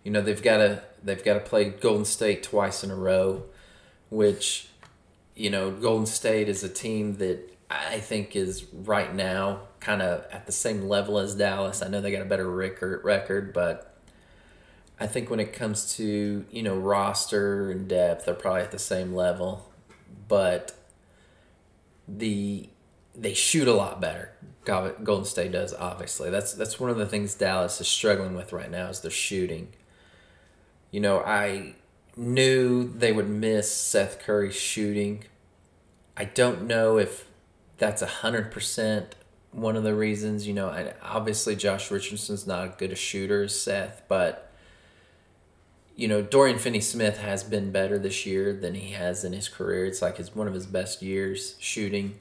you 0.03 0.11
know 0.11 0.21
they've 0.21 0.43
got 0.43 0.57
to 0.57 0.83
they've 1.01 1.23
got 1.23 1.35
to 1.35 1.39
play 1.39 1.69
Golden 1.69 2.05
State 2.05 2.43
twice 2.43 2.83
in 2.83 2.91
a 2.91 2.95
row, 2.95 3.43
which 4.09 4.67
you 5.35 5.49
know 5.49 5.71
Golden 5.71 6.05
State 6.05 6.49
is 6.49 6.63
a 6.63 6.69
team 6.69 7.17
that 7.17 7.49
I 7.69 7.99
think 7.99 8.35
is 8.35 8.65
right 8.73 9.13
now 9.13 9.61
kind 9.79 10.01
of 10.01 10.25
at 10.31 10.45
the 10.45 10.51
same 10.51 10.87
level 10.87 11.17
as 11.17 11.35
Dallas. 11.35 11.81
I 11.81 11.87
know 11.87 12.01
they 12.01 12.11
got 12.11 12.21
a 12.21 12.25
better 12.25 12.49
record 12.49 13.03
record, 13.05 13.53
but 13.53 13.97
I 14.99 15.07
think 15.07 15.29
when 15.29 15.39
it 15.39 15.53
comes 15.53 15.95
to 15.95 16.45
you 16.51 16.63
know 16.63 16.75
roster 16.75 17.71
and 17.71 17.87
depth, 17.87 18.25
they're 18.25 18.35
probably 18.35 18.61
at 18.61 18.71
the 18.71 18.79
same 18.79 19.13
level. 19.15 19.71
But 20.27 20.73
the 22.07 22.69
they 23.15 23.33
shoot 23.33 23.67
a 23.67 23.73
lot 23.73 24.01
better. 24.01 24.31
Golden 24.65 25.25
State 25.25 25.51
does 25.51 25.73
obviously. 25.73 26.29
That's 26.29 26.53
that's 26.53 26.79
one 26.79 26.89
of 26.89 26.97
the 26.97 27.05
things 27.05 27.33
Dallas 27.33 27.81
is 27.81 27.87
struggling 27.87 28.35
with 28.35 28.53
right 28.53 28.71
now 28.71 28.87
is 28.87 29.01
their 29.01 29.11
shooting. 29.11 29.69
You 30.91 31.01
know, 31.01 31.19
I 31.19 31.75
knew 32.15 32.87
they 32.87 33.11
would 33.11 33.29
miss 33.29 33.71
Seth 33.71 34.19
Curry's 34.19 34.55
shooting. 34.55 35.25
I 36.15 36.25
don't 36.25 36.65
know 36.65 36.97
if 36.97 37.27
that's 37.77 38.01
a 38.01 38.07
hundred 38.07 38.51
percent 38.51 39.15
one 39.51 39.75
of 39.75 39.83
the 39.83 39.95
reasons. 39.95 40.47
You 40.47 40.53
know, 40.53 40.93
obviously 41.01 41.55
Josh 41.55 41.91
Richardson's 41.91 42.47
not 42.47 42.67
as 42.67 42.75
good 42.75 42.91
a 42.91 42.95
shooter 42.95 43.43
as 43.43 43.59
Seth, 43.59 44.03
but 44.07 44.49
you 45.95 46.07
know 46.07 46.21
Dorian 46.21 46.57
Finney-Smith 46.57 47.17
has 47.17 47.43
been 47.43 47.71
better 47.71 47.99
this 47.99 48.25
year 48.25 48.53
than 48.53 48.75
he 48.75 48.91
has 48.91 49.25
in 49.25 49.33
his 49.33 49.49
career. 49.49 49.85
It's 49.85 50.01
like 50.01 50.19
it's 50.19 50.33
one 50.33 50.47
of 50.47 50.53
his 50.53 50.65
best 50.65 51.01
years 51.01 51.55
shooting 51.59 52.19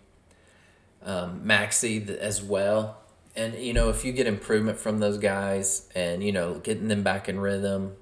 um, 1.05 1.43
Maxi 1.45 2.09
as 2.09 2.43
well. 2.43 2.99
And 3.35 3.55
you 3.55 3.73
know, 3.73 3.89
if 3.89 4.05
you 4.05 4.13
get 4.13 4.27
improvement 4.27 4.79
from 4.79 4.99
those 4.99 5.19
guys, 5.19 5.89
and 5.95 6.23
you 6.23 6.33
know, 6.33 6.59
getting 6.59 6.89
them 6.89 7.03
back 7.03 7.29
in 7.29 7.41
rhythm, 7.41 7.97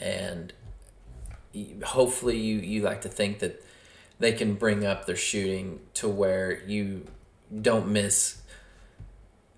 and 0.00 0.52
hopefully 1.84 2.36
you 2.36 2.58
you 2.58 2.82
like 2.82 3.02
to 3.02 3.08
think 3.08 3.38
that 3.38 3.64
they 4.18 4.32
can 4.32 4.54
bring 4.54 4.84
up 4.84 5.06
their 5.06 5.16
shooting 5.16 5.80
to 5.94 6.08
where 6.08 6.62
you 6.66 7.06
don't 7.60 7.88
miss 7.88 8.42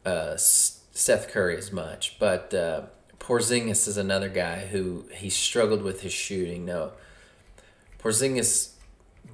uh, 0.05 0.37
Seth 0.37 1.29
Curry 1.29 1.57
as 1.57 1.73
much. 1.73 2.19
But 2.19 2.53
uh, 2.53 2.83
Porzingis 3.19 3.89
is 3.89 3.97
another 3.97 4.29
guy 4.29 4.67
who 4.67 5.07
he 5.15 5.31
struggled 5.31 5.83
with 5.83 6.03
his 6.03 6.13
shooting. 6.13 6.65
No, 6.65 6.93
Porzingis 7.99 8.73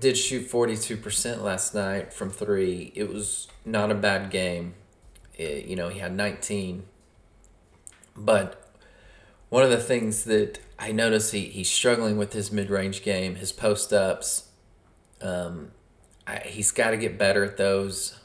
did 0.01 0.17
shoot 0.17 0.51
42% 0.51 1.43
last 1.43 1.75
night 1.75 2.13
from 2.13 2.31
three. 2.31 2.93
It 2.95 3.13
was 3.13 3.49
not 3.65 3.91
a 3.91 3.95
bad 3.95 4.31
game. 4.31 4.75
It, 5.37 5.67
you 5.67 5.77
know, 5.77 5.89
he 5.89 5.99
had 5.99 6.15
19. 6.15 6.85
But 8.17 8.65
one 9.49 9.63
of 9.63 9.71
the 9.71 9.79
things 9.79 10.25
that 10.25 10.59
I 10.79 10.93
notice 10.93 11.31
he, 11.31 11.47
he's 11.47 11.71
struggling 11.71 12.17
with 12.17 12.33
his 12.33 12.53
mid 12.53 12.71
range 12.71 13.03
game, 13.03 13.37
his 13.37 13.53
post 13.53 13.93
ups. 13.93 14.49
Um, 15.21 15.71
I, 16.27 16.39
he's 16.39 16.71
got 16.71 16.91
to 16.91 16.97
get 16.97 17.19
better 17.19 17.45
at 17.45 17.57
those. 17.57 18.19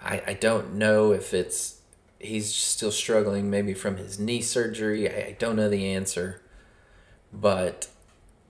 I, 0.00 0.22
I 0.26 0.32
don't 0.34 0.74
know 0.74 1.12
if 1.12 1.34
it's 1.34 1.80
he's 2.20 2.52
still 2.52 2.90
struggling 2.90 3.48
maybe 3.48 3.74
from 3.74 3.96
his 3.96 4.18
knee 4.18 4.42
surgery. 4.42 5.08
I, 5.08 5.28
I 5.28 5.36
don't 5.38 5.56
know 5.56 5.68
the 5.68 5.86
answer. 5.86 6.42
But 7.32 7.88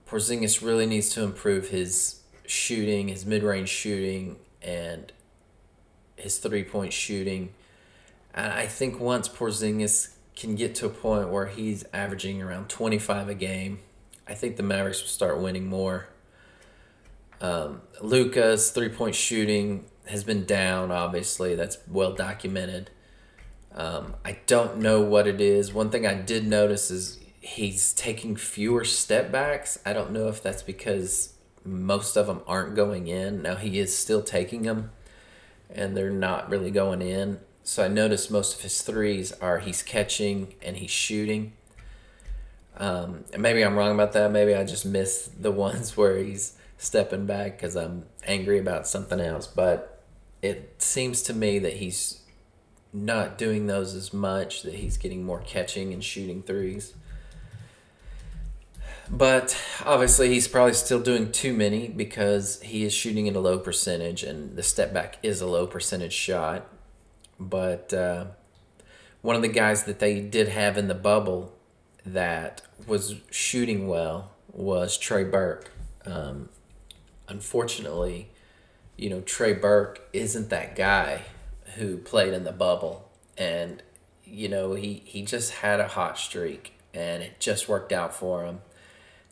Porzingis 0.09 0.65
really 0.65 0.85
needs 0.85 1.09
to 1.09 1.23
improve 1.23 1.69
his 1.69 2.21
shooting, 2.45 3.09
his 3.09 3.25
mid 3.25 3.43
range 3.43 3.69
shooting, 3.69 4.37
and 4.61 5.11
his 6.15 6.39
three 6.39 6.63
point 6.63 6.93
shooting. 6.93 7.53
And 8.33 8.51
I 8.51 8.65
think 8.65 8.99
once 8.99 9.29
Porzingis 9.29 10.13
can 10.35 10.55
get 10.55 10.73
to 10.75 10.87
a 10.87 10.89
point 10.89 11.29
where 11.29 11.47
he's 11.47 11.85
averaging 11.93 12.41
around 12.41 12.69
25 12.69 13.29
a 13.29 13.35
game, 13.35 13.79
I 14.27 14.33
think 14.33 14.57
the 14.57 14.63
Mavericks 14.63 15.01
will 15.01 15.09
start 15.09 15.39
winning 15.39 15.67
more. 15.67 16.07
Um, 17.41 17.81
Luka's 18.01 18.71
three 18.71 18.89
point 18.89 19.15
shooting 19.15 19.85
has 20.07 20.23
been 20.23 20.45
down, 20.45 20.91
obviously. 20.91 21.55
That's 21.55 21.77
well 21.87 22.13
documented. 22.13 22.89
Um, 23.75 24.15
I 24.25 24.39
don't 24.47 24.79
know 24.79 25.01
what 25.01 25.27
it 25.27 25.39
is. 25.39 25.71
One 25.71 25.91
thing 25.91 26.07
I 26.07 26.15
did 26.15 26.47
notice 26.47 26.89
is 26.89 27.19
he's 27.41 27.93
taking 27.93 28.35
fewer 28.35 28.83
step 28.83 29.31
backs. 29.31 29.79
I 29.85 29.93
don't 29.93 30.11
know 30.11 30.27
if 30.27 30.41
that's 30.41 30.63
because 30.63 31.33
most 31.63 32.15
of 32.15 32.27
them 32.27 32.41
aren't 32.47 32.75
going 32.75 33.07
in. 33.07 33.41
Now 33.41 33.55
he 33.55 33.79
is 33.79 33.97
still 33.97 34.21
taking 34.21 34.63
them, 34.63 34.91
and 35.69 35.95
they're 35.95 36.11
not 36.11 36.49
really 36.49 36.71
going 36.71 37.01
in. 37.01 37.39
So 37.63 37.83
I 37.85 37.87
noticed 37.87 38.31
most 38.31 38.55
of 38.55 38.61
his 38.61 38.81
threes 38.81 39.31
are 39.33 39.59
he's 39.59 39.83
catching 39.83 40.55
and 40.61 40.77
he's 40.77 40.91
shooting. 40.91 41.53
Um, 42.77 43.25
and 43.33 43.41
maybe 43.41 43.63
I'm 43.63 43.77
wrong 43.77 43.93
about 43.93 44.13
that. 44.13 44.31
Maybe 44.31 44.55
I 44.55 44.63
just 44.63 44.85
miss 44.85 45.29
the 45.39 45.51
ones 45.51 45.95
where 45.97 46.17
he's 46.17 46.57
stepping 46.77 47.25
back 47.25 47.57
because 47.57 47.75
I'm 47.75 48.05
angry 48.25 48.57
about 48.57 48.87
something 48.87 49.19
else. 49.19 49.45
But 49.47 50.01
it 50.41 50.81
seems 50.81 51.21
to 51.23 51.33
me 51.33 51.59
that 51.59 51.73
he's 51.73 52.21
not 52.91 53.37
doing 53.37 53.67
those 53.67 53.93
as 53.93 54.13
much, 54.13 54.63
that 54.63 54.75
he's 54.75 54.97
getting 54.97 55.23
more 55.23 55.41
catching 55.41 55.93
and 55.93 56.03
shooting 56.03 56.41
threes. 56.41 56.95
But 59.11 59.59
obviously, 59.85 60.29
he's 60.29 60.47
probably 60.47 60.73
still 60.73 60.99
doing 60.99 61.31
too 61.31 61.53
many 61.53 61.87
because 61.87 62.61
he 62.61 62.83
is 62.83 62.93
shooting 62.93 63.27
at 63.27 63.35
a 63.35 63.39
low 63.39 63.57
percentage, 63.57 64.23
and 64.23 64.55
the 64.55 64.63
step 64.63 64.93
back 64.93 65.17
is 65.23 65.41
a 65.41 65.47
low 65.47 65.65
percentage 65.65 66.13
shot. 66.13 66.67
But 67.39 67.93
uh, 67.93 68.25
one 69.21 69.35
of 69.35 69.41
the 69.41 69.47
guys 69.47 69.83
that 69.85 69.99
they 69.99 70.19
did 70.19 70.49
have 70.49 70.77
in 70.77 70.87
the 70.87 70.95
bubble 70.95 71.53
that 72.05 72.61
was 72.85 73.15
shooting 73.31 73.87
well 73.87 74.31
was 74.51 74.97
Trey 74.97 75.23
Burke. 75.23 75.71
Um, 76.05 76.49
unfortunately, 77.27 78.29
you 78.97 79.09
know, 79.09 79.21
Trey 79.21 79.53
Burke 79.53 80.01
isn't 80.13 80.49
that 80.49 80.75
guy 80.75 81.21
who 81.75 81.97
played 81.97 82.33
in 82.33 82.43
the 82.43 82.51
bubble. 82.51 83.09
And, 83.37 83.81
you 84.25 84.49
know, 84.49 84.73
he, 84.73 85.01
he 85.05 85.21
just 85.23 85.51
had 85.51 85.79
a 85.79 85.87
hot 85.87 86.17
streak 86.17 86.73
and 86.93 87.23
it 87.23 87.39
just 87.39 87.69
worked 87.69 87.93
out 87.93 88.13
for 88.13 88.43
him. 88.43 88.59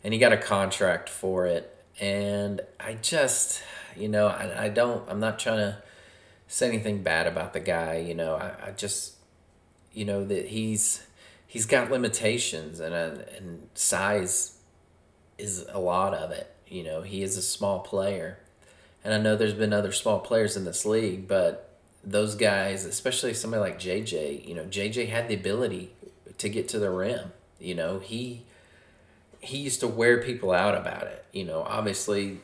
And 0.04 0.14
he 0.14 0.20
got 0.20 0.32
a 0.32 0.38
contract 0.38 1.08
for 1.08 1.46
it. 1.46 1.74
And 2.00 2.60
I 2.78 2.94
just, 2.94 3.62
you 3.96 4.08
know, 4.08 4.28
I, 4.28 4.64
I 4.64 4.68
don't, 4.68 5.08
I'm 5.08 5.20
not 5.20 5.38
trying 5.38 5.58
to 5.58 5.78
say 6.46 6.68
anything 6.68 7.02
bad 7.02 7.26
about 7.26 7.52
the 7.52 7.60
guy. 7.60 7.98
You 7.98 8.14
know, 8.14 8.34
I, 8.34 8.68
I 8.68 8.70
just, 8.70 9.16
you 9.92 10.04
know, 10.04 10.24
that 10.24 10.46
he's, 10.48 11.06
he's 11.46 11.66
got 11.66 11.90
limitations 11.90 12.78
and, 12.80 12.94
uh, 12.94 13.22
and 13.36 13.68
size 13.74 14.58
is 15.36 15.66
a 15.70 15.78
lot 15.78 16.14
of 16.14 16.30
it. 16.30 16.54
You 16.68 16.84
know, 16.84 17.02
he 17.02 17.22
is 17.22 17.36
a 17.36 17.42
small 17.42 17.80
player. 17.80 18.38
And 19.04 19.14
I 19.14 19.18
know 19.18 19.36
there's 19.36 19.54
been 19.54 19.72
other 19.72 19.92
small 19.92 20.18
players 20.20 20.56
in 20.56 20.64
this 20.64 20.84
league, 20.84 21.26
but 21.26 21.68
those 22.04 22.34
guys, 22.34 22.84
especially 22.84 23.34
somebody 23.34 23.60
like 23.60 23.80
JJ, 23.80 24.46
you 24.46 24.54
know, 24.54 24.64
JJ 24.64 25.08
had 25.08 25.28
the 25.28 25.34
ability 25.34 25.92
to 26.38 26.48
get 26.48 26.68
to 26.68 26.78
the 26.78 26.90
rim. 26.90 27.32
You 27.58 27.74
know, 27.74 27.98
he 27.98 28.44
he 29.48 29.58
used 29.58 29.80
to 29.80 29.88
wear 29.88 30.22
people 30.22 30.52
out 30.52 30.74
about 30.74 31.04
it. 31.04 31.24
You 31.32 31.44
know, 31.44 31.62
obviously 31.62 32.38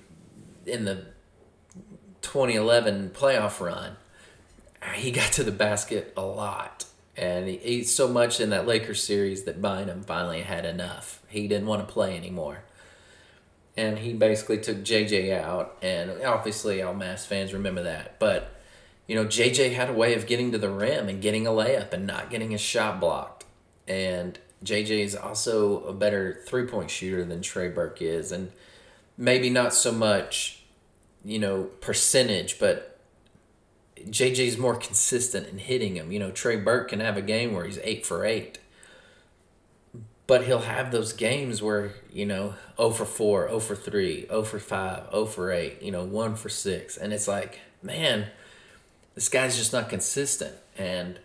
in 0.67 0.87
the 0.87 1.05
2011 2.23 3.11
playoff 3.11 3.61
run, 3.61 3.97
he 4.95 5.11
got 5.11 5.33
to 5.33 5.45
the 5.45 5.53
basket 5.53 6.13
a 6.17 6.23
lot. 6.23 6.87
And 7.17 7.47
he, 7.47 7.59
he 7.59 7.85
so 7.85 8.09
much 8.09 8.41
in 8.41 8.51
that 8.51 8.67
Lakers 8.67 9.03
series 9.03 9.45
that 9.45 9.61
Bynum 9.61 10.03
finally 10.03 10.41
had 10.41 10.65
enough. 10.65 11.21
He 11.29 11.47
didn't 11.47 11.67
want 11.67 11.87
to 11.87 11.93
play 11.93 12.17
anymore. 12.17 12.65
And 13.77 13.99
he 13.99 14.15
basically 14.15 14.59
took 14.59 14.79
JJ 14.79 15.39
out. 15.39 15.77
And 15.83 16.23
obviously, 16.25 16.81
all 16.81 16.95
Mavs 16.95 17.27
fans 17.27 17.53
remember 17.53 17.83
that. 17.83 18.19
But, 18.19 18.55
you 19.07 19.15
know, 19.15 19.27
JJ 19.27 19.75
had 19.75 19.91
a 19.91 19.93
way 19.93 20.15
of 20.15 20.27
getting 20.27 20.53
to 20.53 20.59
the 20.59 20.71
rim 20.71 21.09
and 21.09 21.21
getting 21.21 21.47
a 21.47 21.51
layup 21.51 21.93
and 21.93 22.07
not 22.07 22.31
getting 22.31 22.51
his 22.51 22.61
shot 22.61 22.99
blocked. 22.99 23.45
And 23.87 24.39
JJ 24.65 25.05
is 25.05 25.15
also 25.15 25.85
a 25.85 25.93
better 25.93 26.43
three 26.47 26.67
point 26.67 26.91
shooter 26.91 27.25
than 27.25 27.43
Trey 27.43 27.69
Burke 27.69 28.03
is. 28.03 28.33
And 28.33 28.51
maybe 29.17 29.51
not 29.51 29.75
so 29.75 29.93
much, 29.93 30.65
you 31.25 31.39
know, 31.39 31.65
percentage, 31.81 32.59
but 32.59 32.99
JJ's 33.97 34.59
more 34.59 34.77
consistent 34.77 35.49
in 35.49 35.59
hitting 35.59 35.97
him. 35.97 36.13
You 36.13 36.19
know, 36.19 36.31
Trey 36.31 36.57
Burke 36.57 36.89
can 36.89 37.01
have 37.01 37.17
a 37.17 37.23
game 37.23 37.55
where 37.55 37.65
he's 37.65 37.79
eight 37.83 38.05
for 38.07 38.25
eight. 38.25 38.59
But 40.27 40.47
he'll 40.47 40.61
have 40.61 40.91
those 40.91 41.13
games 41.13 41.61
where, 41.61 41.93
you 42.11 42.25
know, 42.25 42.55
0 42.79 42.91
for 42.91 43.05
4, 43.05 43.49
0 43.49 43.61
for 43.61 43.77
3, 43.77 44.27
0 44.27 44.43
for 44.43 44.59
5, 44.59 45.11
0 45.11 45.27
for 45.27 45.53
8, 45.53 45.83
you 45.83 45.91
know, 45.91 46.03
1 46.03 46.37
for 46.37 46.49
6. 46.49 46.97
And 46.97 47.13
it's 47.13 47.29
like, 47.29 47.61
man, 47.83 48.29
this 49.15 49.29
guy's 49.29 49.59
just 49.59 49.75
not 49.75 49.91
consistent. 49.91 50.55
And 50.79 51.19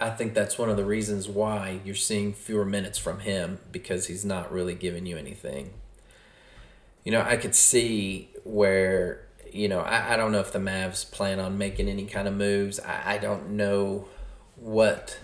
I 0.00 0.10
think 0.10 0.34
that's 0.34 0.58
one 0.58 0.70
of 0.70 0.76
the 0.76 0.84
reasons 0.84 1.28
why 1.28 1.80
you're 1.84 1.94
seeing 1.94 2.32
fewer 2.32 2.64
minutes 2.64 2.98
from 2.98 3.20
him 3.20 3.60
because 3.70 4.06
he's 4.06 4.24
not 4.24 4.50
really 4.50 4.74
giving 4.74 5.06
you 5.06 5.16
anything. 5.16 5.70
You 7.04 7.12
know, 7.12 7.22
I 7.22 7.36
could 7.36 7.54
see 7.54 8.30
where 8.44 9.26
you 9.52 9.68
know, 9.68 9.80
I, 9.80 10.14
I 10.14 10.16
don't 10.16 10.32
know 10.32 10.40
if 10.40 10.52
the 10.52 10.58
Mavs 10.58 11.10
plan 11.10 11.40
on 11.40 11.58
making 11.58 11.88
any 11.88 12.06
kind 12.06 12.28
of 12.28 12.34
moves. 12.34 12.80
I, 12.80 13.14
I 13.14 13.18
don't 13.18 13.50
know 13.50 14.06
what. 14.56 15.18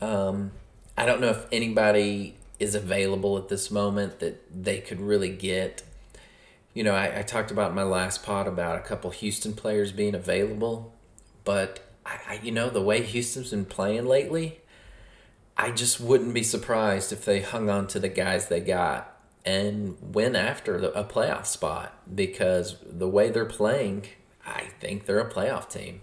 Um, 0.00 0.52
I 0.96 1.06
don't 1.06 1.20
know 1.20 1.30
if 1.30 1.46
anybody 1.50 2.36
is 2.58 2.74
available 2.74 3.36
at 3.38 3.48
this 3.48 3.70
moment 3.70 4.20
that 4.20 4.42
they 4.64 4.80
could 4.80 5.00
really 5.00 5.30
get. 5.30 5.82
You 6.74 6.84
know, 6.84 6.94
I, 6.94 7.20
I 7.20 7.22
talked 7.22 7.50
about 7.50 7.74
my 7.74 7.82
last 7.82 8.22
pod 8.22 8.46
about 8.46 8.76
a 8.76 8.80
couple 8.80 9.10
Houston 9.10 9.52
players 9.52 9.90
being 9.90 10.14
available, 10.14 10.92
but 11.44 11.80
I, 12.08 12.34
I 12.34 12.40
you 12.42 12.50
know 12.50 12.70
the 12.70 12.82
way 12.82 13.02
Houston's 13.02 13.50
been 13.50 13.64
playing 13.64 14.06
lately, 14.06 14.60
I 15.56 15.70
just 15.70 16.00
wouldn't 16.00 16.34
be 16.34 16.42
surprised 16.42 17.12
if 17.12 17.24
they 17.24 17.40
hung 17.40 17.68
on 17.68 17.86
to 17.88 18.00
the 18.00 18.08
guys 18.08 18.48
they 18.48 18.60
got 18.60 19.14
and 19.44 19.96
win 20.02 20.36
after 20.36 20.76
a 20.76 21.04
playoff 21.04 21.46
spot 21.46 21.96
because 22.14 22.76
the 22.84 23.08
way 23.08 23.30
they're 23.30 23.44
playing, 23.44 24.06
I 24.46 24.68
think 24.80 25.06
they're 25.06 25.20
a 25.20 25.30
playoff 25.30 25.70
team. 25.70 26.02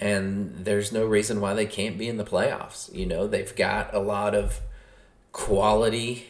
And 0.00 0.64
there's 0.64 0.90
no 0.90 1.04
reason 1.04 1.40
why 1.40 1.52
they 1.52 1.66
can't 1.66 1.98
be 1.98 2.08
in 2.08 2.16
the 2.16 2.24
playoffs. 2.24 2.92
You 2.94 3.04
know, 3.04 3.26
they've 3.26 3.54
got 3.54 3.94
a 3.94 3.98
lot 3.98 4.34
of 4.34 4.60
quality 5.32 6.28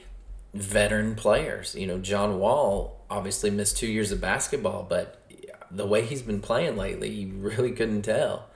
veteran 0.52 1.14
players. 1.14 1.76
You 1.76 1.86
know, 1.86 1.98
John 1.98 2.40
Wall 2.40 3.04
obviously 3.08 3.50
missed 3.50 3.76
two 3.76 3.86
years 3.86 4.10
of 4.10 4.20
basketball, 4.20 4.84
but 4.88 5.22
the 5.70 5.86
way 5.86 6.04
he's 6.04 6.22
been 6.22 6.40
playing 6.40 6.76
lately, 6.76 7.08
you 7.08 7.32
really 7.38 7.70
couldn't 7.70 8.02
tell. 8.02 8.49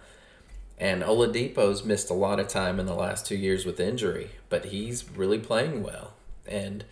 And 0.78 1.02
Oladipo's 1.02 1.84
missed 1.84 2.10
a 2.10 2.14
lot 2.14 2.40
of 2.40 2.48
time 2.48 2.80
in 2.80 2.86
the 2.86 2.94
last 2.94 3.26
two 3.26 3.36
years 3.36 3.64
with 3.64 3.78
injury, 3.78 4.30
but 4.48 4.66
he's 4.66 5.08
really 5.10 5.38
playing 5.38 5.82
well. 5.82 6.14
And 6.46 6.84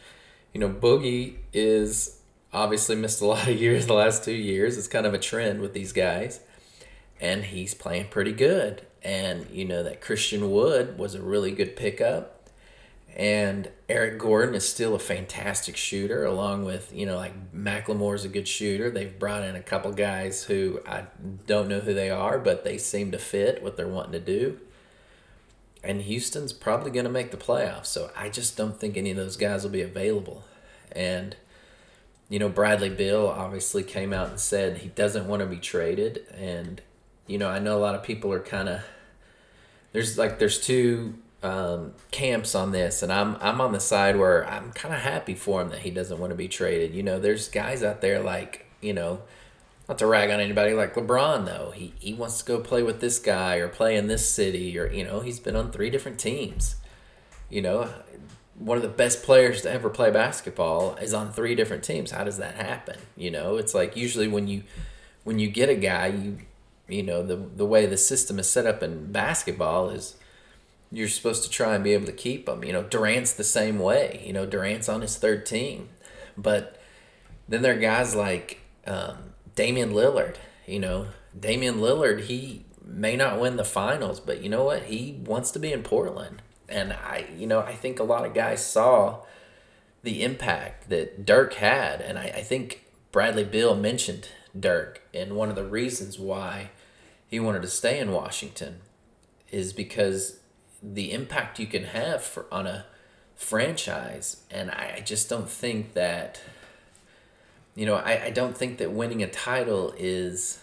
you 0.53 0.61
know, 0.61 0.69
Boogie 0.69 1.37
is 1.53 2.19
obviously 2.53 2.97
missed 2.97 3.21
a 3.21 3.27
lot 3.27 3.49
of 3.49 3.61
years 3.61 3.87
the 3.87 3.95
last 3.95 4.25
two 4.25 4.33
years. 4.33 4.77
It's 4.79 4.89
kind 4.89 5.07
of 5.07 5.15
a 5.15 5.19
trend 5.19 5.61
with 5.61 5.73
these 5.73 5.93
guys. 5.93 6.41
And 7.21 7.45
he's 7.45 7.75
playing 7.75 8.09
pretty 8.09 8.33
good. 8.33 8.83
And, 9.03 9.49
you 9.51 9.65
know, 9.65 9.83
that 9.83 10.01
Christian 10.01 10.51
Wood 10.51 10.99
was 10.99 11.15
a 11.15 11.23
really 11.23 11.53
good 11.53 11.77
pickup. 11.77 12.42
And 13.15 13.71
Eric 13.89 14.19
Gordon 14.19 14.55
is 14.55 14.67
still 14.67 14.95
a 14.95 14.99
fantastic 14.99 15.77
shooter, 15.77 16.25
along 16.25 16.65
with, 16.65 16.91
you 16.95 17.05
know, 17.05 17.17
like 17.17 17.53
McLemore's 17.53 18.25
a 18.25 18.29
good 18.29 18.49
shooter. 18.49 18.91
They've 18.91 19.19
brought 19.19 19.43
in 19.43 19.55
a 19.55 19.61
couple 19.63 19.93
guys 19.93 20.45
who 20.45 20.81
I 20.87 21.05
don't 21.47 21.69
know 21.69 21.81
who 21.81 21.93
they 21.93 22.09
are, 22.09 22.39
but 22.39 22.65
they 22.65 22.79
seem 22.79 23.13
to 23.13 23.19
fit 23.19 23.63
what 23.63 23.77
they're 23.77 23.87
wanting 23.87 24.13
to 24.13 24.21
do 24.21 24.59
and 25.85 26.03
Houston's 26.03 26.53
probably 26.53 26.91
going 26.91 27.05
to 27.05 27.11
make 27.11 27.31
the 27.31 27.37
playoffs. 27.37 27.87
So 27.87 28.11
I 28.17 28.29
just 28.29 28.57
don't 28.57 28.79
think 28.79 28.97
any 28.97 29.11
of 29.11 29.17
those 29.17 29.37
guys 29.37 29.65
will 29.65 29.71
be 29.71 29.83
available. 29.83 30.45
And 30.93 31.37
you 32.29 32.39
know, 32.39 32.49
Bradley 32.49 32.89
Beal 32.89 33.27
obviously 33.27 33.83
came 33.83 34.13
out 34.13 34.31
and 34.31 34.41
said 34.41 34.79
he 34.79 34.89
doesn't 34.89 35.27
want 35.27 35.41
to 35.41 35.47
be 35.47 35.59
traded 35.59 36.25
and 36.35 36.81
you 37.27 37.39
know, 37.39 37.49
I 37.49 37.59
know 37.59 37.77
a 37.77 37.81
lot 37.81 37.95
of 37.95 38.03
people 38.03 38.33
are 38.33 38.41
kind 38.41 38.69
of 38.69 38.81
there's 39.93 40.19
like 40.19 40.39
there's 40.39 40.61
two 40.61 41.15
um, 41.43 41.95
camps 42.11 42.55
on 42.55 42.73
this, 42.73 43.03
and 43.03 43.13
I'm 43.13 43.37
I'm 43.41 43.61
on 43.61 43.73
the 43.73 43.81
side 43.81 44.17
where 44.17 44.49
I'm 44.49 44.73
kind 44.73 44.95
of 44.95 45.01
happy 45.01 45.35
for 45.35 45.61
him 45.61 45.71
that 45.71 45.81
he 45.81 45.91
doesn't 45.91 46.19
want 46.19 46.31
to 46.31 46.37
be 46.37 46.49
traded. 46.49 46.95
You 46.95 47.03
know, 47.03 47.19
there's 47.19 47.49
guys 47.49 47.83
out 47.83 48.01
there 48.01 48.21
like 48.21 48.67
you 48.81 48.93
know 48.93 49.23
not 49.89 49.99
to 49.99 50.07
rag 50.07 50.31
on 50.31 50.41
anybody 50.41 50.73
like 50.73 50.95
LeBron 50.95 51.45
though. 51.45 51.73
He 51.75 51.93
he 51.99 52.15
wants 52.15 52.39
to 52.39 52.45
go 52.45 52.61
play 52.61 52.83
with 52.83 53.01
this 53.01 53.19
guy 53.19 53.57
or 53.57 53.69
play 53.69 53.97
in 53.97 54.07
this 54.07 54.29
city 54.29 54.79
or 54.79 54.91
you 54.91 55.05
know, 55.05 55.21
he's 55.21 55.41
been 55.41 55.57
on 55.57 55.71
three 55.73 55.91
different 55.91 56.19
teams. 56.19 56.77
You 57.51 57.63
know, 57.63 57.93
one 58.59 58.77
of 58.77 58.83
the 58.83 58.89
best 58.89 59.23
players 59.23 59.63
to 59.63 59.71
ever 59.71 59.91
play 59.91 60.11
basketball 60.11 60.95
is 60.97 61.13
on 61.13 61.33
three 61.33 61.55
different 61.55 61.83
teams. 61.83 62.13
How 62.13 62.25
does 62.25 62.39
that 62.39 62.55
happen? 62.55 62.99
You 63.17 63.31
know, 63.31 63.57
it's 63.57 63.75
like 63.75 63.97
usually 63.97 64.29
when 64.29 64.49
you 64.49 64.63
when 65.25 65.39
you 65.39 65.49
get 65.49 65.69
a 65.69 65.75
guy, 65.75 66.07
you 66.07 66.39
you 66.89 67.03
know, 67.03 67.23
the 67.23 67.37
the 67.37 67.67
way 67.67 67.87
the 67.87 67.97
system 67.97 68.39
is 68.39 68.49
set 68.49 68.67
up 68.67 68.83
in 68.83 69.11
basketball 69.11 69.91
is 69.91 70.17
you're 70.93 71.09
supposed 71.09 71.43
to 71.43 71.51
try 71.51 71.75
and 71.75 71.83
be 71.83 71.95
able 71.95 72.07
to 72.07 72.13
keep 72.13 72.47
them. 72.47 72.63
You 72.63 72.73
know, 72.73 72.83
Durant's 72.83 73.33
the 73.33 73.45
same 73.45 73.79
way. 73.79 74.23
You 74.27 74.33
know, 74.33 74.45
Durant's 74.45 74.89
on 74.89 75.01
his 75.01 75.17
third 75.17 75.47
team. 75.47 75.89
But 76.37 76.81
then 77.49 77.63
there 77.63 77.75
are 77.75 77.81
guys 77.81 78.15
like 78.15 78.61
um, 78.87 79.33
Damian 79.55 79.93
Lillard, 79.93 80.37
you 80.67 80.79
know, 80.79 81.09
Damian 81.39 81.77
Lillard, 81.77 82.23
he 82.23 82.65
may 82.85 83.17
not 83.17 83.41
win 83.41 83.57
the 83.57 83.65
finals, 83.65 84.21
but 84.21 84.43
you 84.43 84.51
know 84.51 84.65
what? 84.65 84.85
He 84.85 85.21
wants 85.25 85.51
to 85.53 85.59
be 85.59 85.73
in 85.73 85.83
Portland. 85.83 86.43
And 86.69 86.93
I, 86.93 87.27
you 87.37 87.47
know, 87.47 87.61
I 87.61 87.75
think 87.75 87.99
a 87.99 88.05
lot 88.05 88.27
of 88.27 88.35
guys 88.35 88.65
saw 88.65 89.25
the 90.03 90.23
impact 90.23 90.89
that 90.91 91.25
Dirk 91.25 91.55
had. 91.55 92.01
And 92.01 92.19
I, 92.19 92.25
I 92.25 92.43
think 92.43 92.85
Bradley 93.13 93.45
Beal 93.45 93.75
mentioned 93.75 94.29
Dirk. 94.59 95.03
And 95.15 95.37
one 95.37 95.49
of 95.49 95.57
the 95.57 95.65
reasons 95.65 96.19
why 96.19 96.71
he 97.27 97.41
wanted 97.41 97.63
to 97.63 97.69
stay 97.69 97.99
in 97.99 98.13
Washington 98.13 98.81
is 99.51 99.73
because 99.73 100.39
the 100.83 101.13
impact 101.13 101.59
you 101.59 101.67
can 101.67 101.85
have 101.85 102.23
for 102.23 102.47
on 102.51 102.67
a 102.67 102.87
franchise. 103.37 104.43
And 104.51 104.71
I, 104.71 104.95
I 104.97 105.01
just 105.01 105.29
don't 105.29 105.49
think 105.49 105.95
that 105.95 106.41
you 107.75 107.87
know, 107.87 107.95
I, 107.95 108.25
I 108.25 108.31
don't 108.31 108.57
think 108.57 108.79
that 108.79 108.93
winning 108.93 109.23
a 109.23 109.27
title 109.29 109.95
is, 109.97 110.63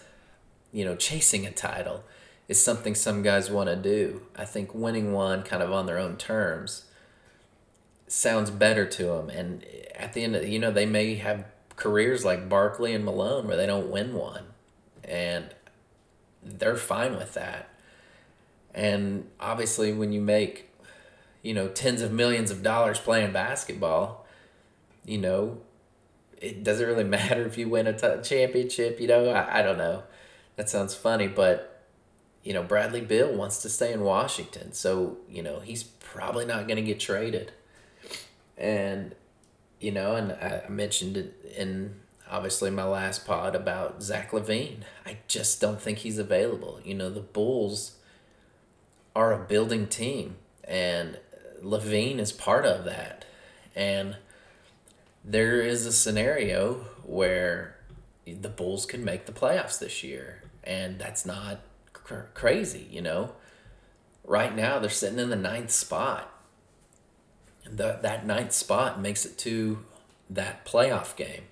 you 0.72 0.84
know, 0.84 0.94
chasing 0.94 1.46
a 1.46 1.50
title 1.50 2.04
is 2.48 2.62
something 2.62 2.94
some 2.94 3.22
guys 3.22 3.50
want 3.50 3.68
to 3.68 3.76
do. 3.76 4.22
I 4.36 4.44
think 4.44 4.74
winning 4.74 5.12
one 5.12 5.42
kind 5.42 5.62
of 5.62 5.72
on 5.72 5.86
their 5.86 5.98
own 5.98 6.16
terms 6.16 6.84
sounds 8.06 8.50
better 8.50 8.86
to 8.86 9.04
them. 9.04 9.30
And 9.30 9.64
at 9.94 10.12
the 10.12 10.22
end 10.22 10.36
of, 10.36 10.48
you 10.48 10.58
know, 10.58 10.70
they 10.70 10.86
may 10.86 11.16
have 11.16 11.44
careers 11.76 12.24
like 12.24 12.48
Barkley 12.48 12.94
and 12.94 13.04
Malone 13.04 13.46
where 13.46 13.56
they 13.56 13.66
don't 13.66 13.90
win 13.90 14.14
one. 14.14 14.44
And 15.02 15.54
they're 16.42 16.76
fine 16.76 17.16
with 17.16 17.34
that. 17.34 17.69
And 18.74 19.28
obviously, 19.38 19.92
when 19.92 20.12
you 20.12 20.20
make, 20.20 20.70
you 21.42 21.54
know, 21.54 21.68
tens 21.68 22.02
of 22.02 22.12
millions 22.12 22.50
of 22.50 22.62
dollars 22.62 22.98
playing 22.98 23.32
basketball, 23.32 24.26
you 25.04 25.18
know, 25.18 25.58
it 26.40 26.64
doesn't 26.64 26.86
really 26.86 27.04
matter 27.18 27.44
if 27.44 27.58
you 27.58 27.68
win 27.68 27.86
a 27.86 27.92
t- 27.92 28.22
championship. 28.22 29.00
You 29.00 29.08
know, 29.08 29.28
I, 29.30 29.60
I 29.60 29.62
don't 29.62 29.78
know. 29.78 30.04
That 30.56 30.68
sounds 30.68 30.94
funny, 30.94 31.26
but 31.26 31.84
you 32.42 32.54
know, 32.54 32.62
Bradley 32.62 33.00
Beal 33.02 33.32
wants 33.34 33.60
to 33.62 33.68
stay 33.68 33.92
in 33.92 34.00
Washington, 34.00 34.72
so 34.72 35.18
you 35.28 35.42
know 35.42 35.60
he's 35.60 35.82
probably 35.82 36.44
not 36.44 36.66
going 36.66 36.76
to 36.76 36.82
get 36.82 37.00
traded. 37.00 37.52
And 38.56 39.14
you 39.80 39.90
know, 39.90 40.14
and 40.14 40.32
I 40.32 40.64
mentioned 40.68 41.16
it 41.16 41.54
in 41.56 41.96
obviously 42.30 42.70
my 42.70 42.84
last 42.84 43.26
pod 43.26 43.54
about 43.54 44.02
Zach 44.02 44.30
LaVine. 44.30 44.82
I 45.04 45.18
just 45.28 45.60
don't 45.60 45.80
think 45.80 45.98
he's 45.98 46.18
available. 46.18 46.80
You 46.84 46.94
know, 46.94 47.10
the 47.10 47.20
Bulls 47.20 47.96
are 49.14 49.32
a 49.32 49.44
building 49.44 49.86
team, 49.86 50.36
and 50.64 51.18
LaVine 51.62 52.18
is 52.18 52.32
part 52.32 52.64
of 52.64 52.84
that. 52.84 53.24
And 53.74 54.16
there 55.24 55.60
is 55.60 55.86
a 55.86 55.92
scenario 55.92 56.86
where 57.04 57.76
the 58.26 58.48
Bulls 58.48 58.86
can 58.86 59.04
make 59.04 59.26
the 59.26 59.32
playoffs 59.32 59.78
this 59.78 60.02
year, 60.02 60.42
and 60.64 60.98
that's 60.98 61.26
not 61.26 61.60
cr- 61.92 62.28
crazy, 62.34 62.88
you 62.90 63.02
know. 63.02 63.32
Right 64.24 64.54
now, 64.54 64.78
they're 64.78 64.90
sitting 64.90 65.18
in 65.18 65.30
the 65.30 65.36
ninth 65.36 65.70
spot. 65.70 66.32
And 67.64 67.78
the, 67.78 67.98
that 68.02 68.26
ninth 68.26 68.52
spot 68.52 69.00
makes 69.00 69.24
it 69.24 69.36
to 69.38 69.84
that 70.28 70.64
playoff 70.64 71.16
game. 71.16 71.44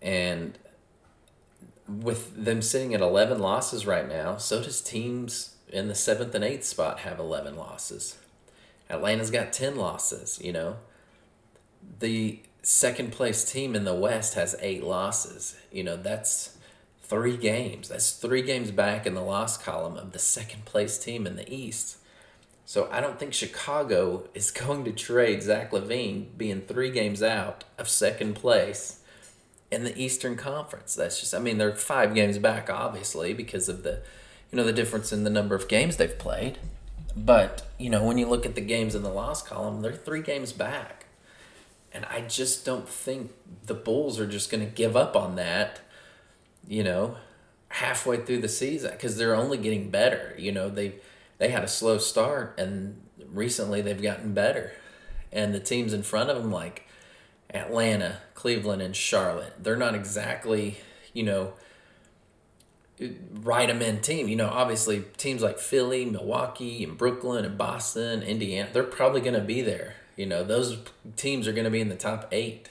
And 0.00 0.58
with 1.88 2.44
them 2.44 2.62
sitting 2.62 2.94
at 2.94 3.00
11 3.00 3.38
losses 3.38 3.86
right 3.86 4.08
now, 4.08 4.36
so 4.36 4.62
does 4.62 4.80
teams 4.80 5.56
in 5.70 5.88
the 5.88 5.94
seventh 5.94 6.34
and 6.34 6.44
eighth 6.44 6.64
spot 6.64 7.00
have 7.00 7.18
11 7.18 7.56
losses. 7.56 8.18
Atlanta's 8.90 9.30
got 9.30 9.52
10 9.52 9.76
losses, 9.76 10.40
you 10.42 10.52
know. 10.52 10.76
The 12.00 12.40
second 12.62 13.12
place 13.12 13.50
team 13.50 13.74
in 13.74 13.84
the 13.84 13.94
West 13.94 14.34
has 14.34 14.56
eight 14.60 14.82
losses. 14.82 15.56
You 15.70 15.84
know, 15.84 15.96
that's 15.96 16.56
three 17.02 17.36
games. 17.36 17.88
That's 17.88 18.12
three 18.12 18.42
games 18.42 18.70
back 18.70 19.06
in 19.06 19.14
the 19.14 19.22
loss 19.22 19.56
column 19.56 19.96
of 19.96 20.12
the 20.12 20.18
second 20.18 20.64
place 20.64 20.98
team 20.98 21.26
in 21.26 21.36
the 21.36 21.52
East. 21.52 21.96
So 22.66 22.86
I 22.92 23.00
don't 23.00 23.18
think 23.18 23.32
Chicago 23.32 24.28
is 24.34 24.50
going 24.66 24.84
to 24.84 24.92
trade 24.92 25.42
Zach 25.42 25.70
LaVine 25.70 26.36
being 26.36 26.60
three 26.60 26.90
games 26.90 27.22
out 27.22 27.64
of 27.78 27.88
second 27.88 28.34
place 28.34 29.00
in 29.70 29.84
the 29.84 29.98
Eastern 29.98 30.36
Conference. 30.36 30.94
That's 30.94 31.20
just 31.20 31.34
I 31.34 31.38
mean 31.38 31.58
they're 31.58 31.74
five 31.74 32.14
games 32.14 32.38
back 32.38 32.68
obviously 32.70 33.32
because 33.32 33.68
of 33.68 33.82
the 33.82 34.02
you 34.50 34.56
know 34.56 34.64
the 34.64 34.72
difference 34.72 35.12
in 35.12 35.24
the 35.24 35.30
number 35.30 35.54
of 35.54 35.68
games 35.68 35.96
they've 35.96 36.18
played. 36.18 36.58
But, 37.24 37.66
you 37.78 37.90
know, 37.90 38.04
when 38.04 38.18
you 38.18 38.26
look 38.28 38.46
at 38.46 38.54
the 38.54 38.60
games 38.60 38.94
in 38.94 39.02
the 39.02 39.08
loss 39.08 39.42
column, 39.42 39.82
they're 39.82 39.92
three 39.92 40.22
games 40.22 40.52
back. 40.52 41.06
And 41.92 42.04
I 42.04 42.20
just 42.20 42.64
don't 42.64 42.88
think 42.88 43.32
the 43.66 43.74
Bulls 43.74 44.20
are 44.20 44.26
just 44.26 44.50
going 44.50 44.64
to 44.64 44.70
give 44.70 44.96
up 44.96 45.16
on 45.16 45.36
that, 45.36 45.80
you 46.66 46.84
know, 46.84 47.16
halfway 47.68 48.18
through 48.18 48.40
the 48.40 48.48
season 48.48 48.92
because 48.92 49.16
they're 49.16 49.34
only 49.34 49.58
getting 49.58 49.90
better. 49.90 50.34
You 50.38 50.52
know, 50.52 50.68
they 50.68 50.96
they 51.38 51.48
had 51.48 51.64
a 51.64 51.68
slow 51.68 51.98
start 51.98 52.54
and 52.58 53.00
recently 53.32 53.80
they've 53.80 54.00
gotten 54.00 54.34
better. 54.34 54.72
And 55.32 55.54
the 55.54 55.60
teams 55.60 55.92
in 55.92 56.02
front 56.02 56.30
of 56.30 56.36
them 56.36 56.52
like 56.52 56.86
Atlanta, 57.50 58.18
Cleveland 58.34 58.82
and 58.82 58.94
Charlotte, 58.94 59.54
they're 59.62 59.76
not 59.76 59.94
exactly, 59.94 60.78
you 61.12 61.22
know, 61.22 61.54
write 63.42 63.68
them 63.68 63.82
in 63.82 64.00
team. 64.00 64.28
You 64.28 64.36
know, 64.36 64.48
obviously 64.48 65.04
teams 65.16 65.42
like 65.42 65.58
Philly, 65.58 66.04
Milwaukee, 66.04 66.84
and 66.84 66.96
Brooklyn 66.96 67.44
and 67.44 67.56
Boston, 67.56 68.22
Indiana, 68.22 68.68
they're 68.72 68.82
probably 68.82 69.20
going 69.20 69.34
to 69.34 69.40
be 69.40 69.62
there. 69.62 69.94
You 70.16 70.26
know, 70.26 70.42
those 70.42 70.78
teams 71.16 71.46
are 71.46 71.52
going 71.52 71.64
to 71.64 71.70
be 71.70 71.80
in 71.80 71.88
the 71.88 71.96
top 71.96 72.28
eight. 72.32 72.70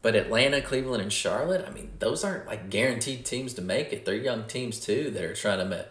But 0.00 0.14
Atlanta, 0.14 0.60
Cleveland, 0.60 1.02
and 1.02 1.12
Charlotte, 1.12 1.64
I 1.66 1.70
mean, 1.70 1.90
those 1.98 2.22
aren't 2.22 2.46
like 2.46 2.70
guaranteed 2.70 3.24
teams 3.24 3.54
to 3.54 3.62
make 3.62 3.92
it. 3.92 4.04
They're 4.04 4.14
young 4.14 4.44
teams 4.46 4.78
too 4.78 5.10
that 5.10 5.24
are 5.24 5.34
trying 5.34 5.68
to, 5.68 5.86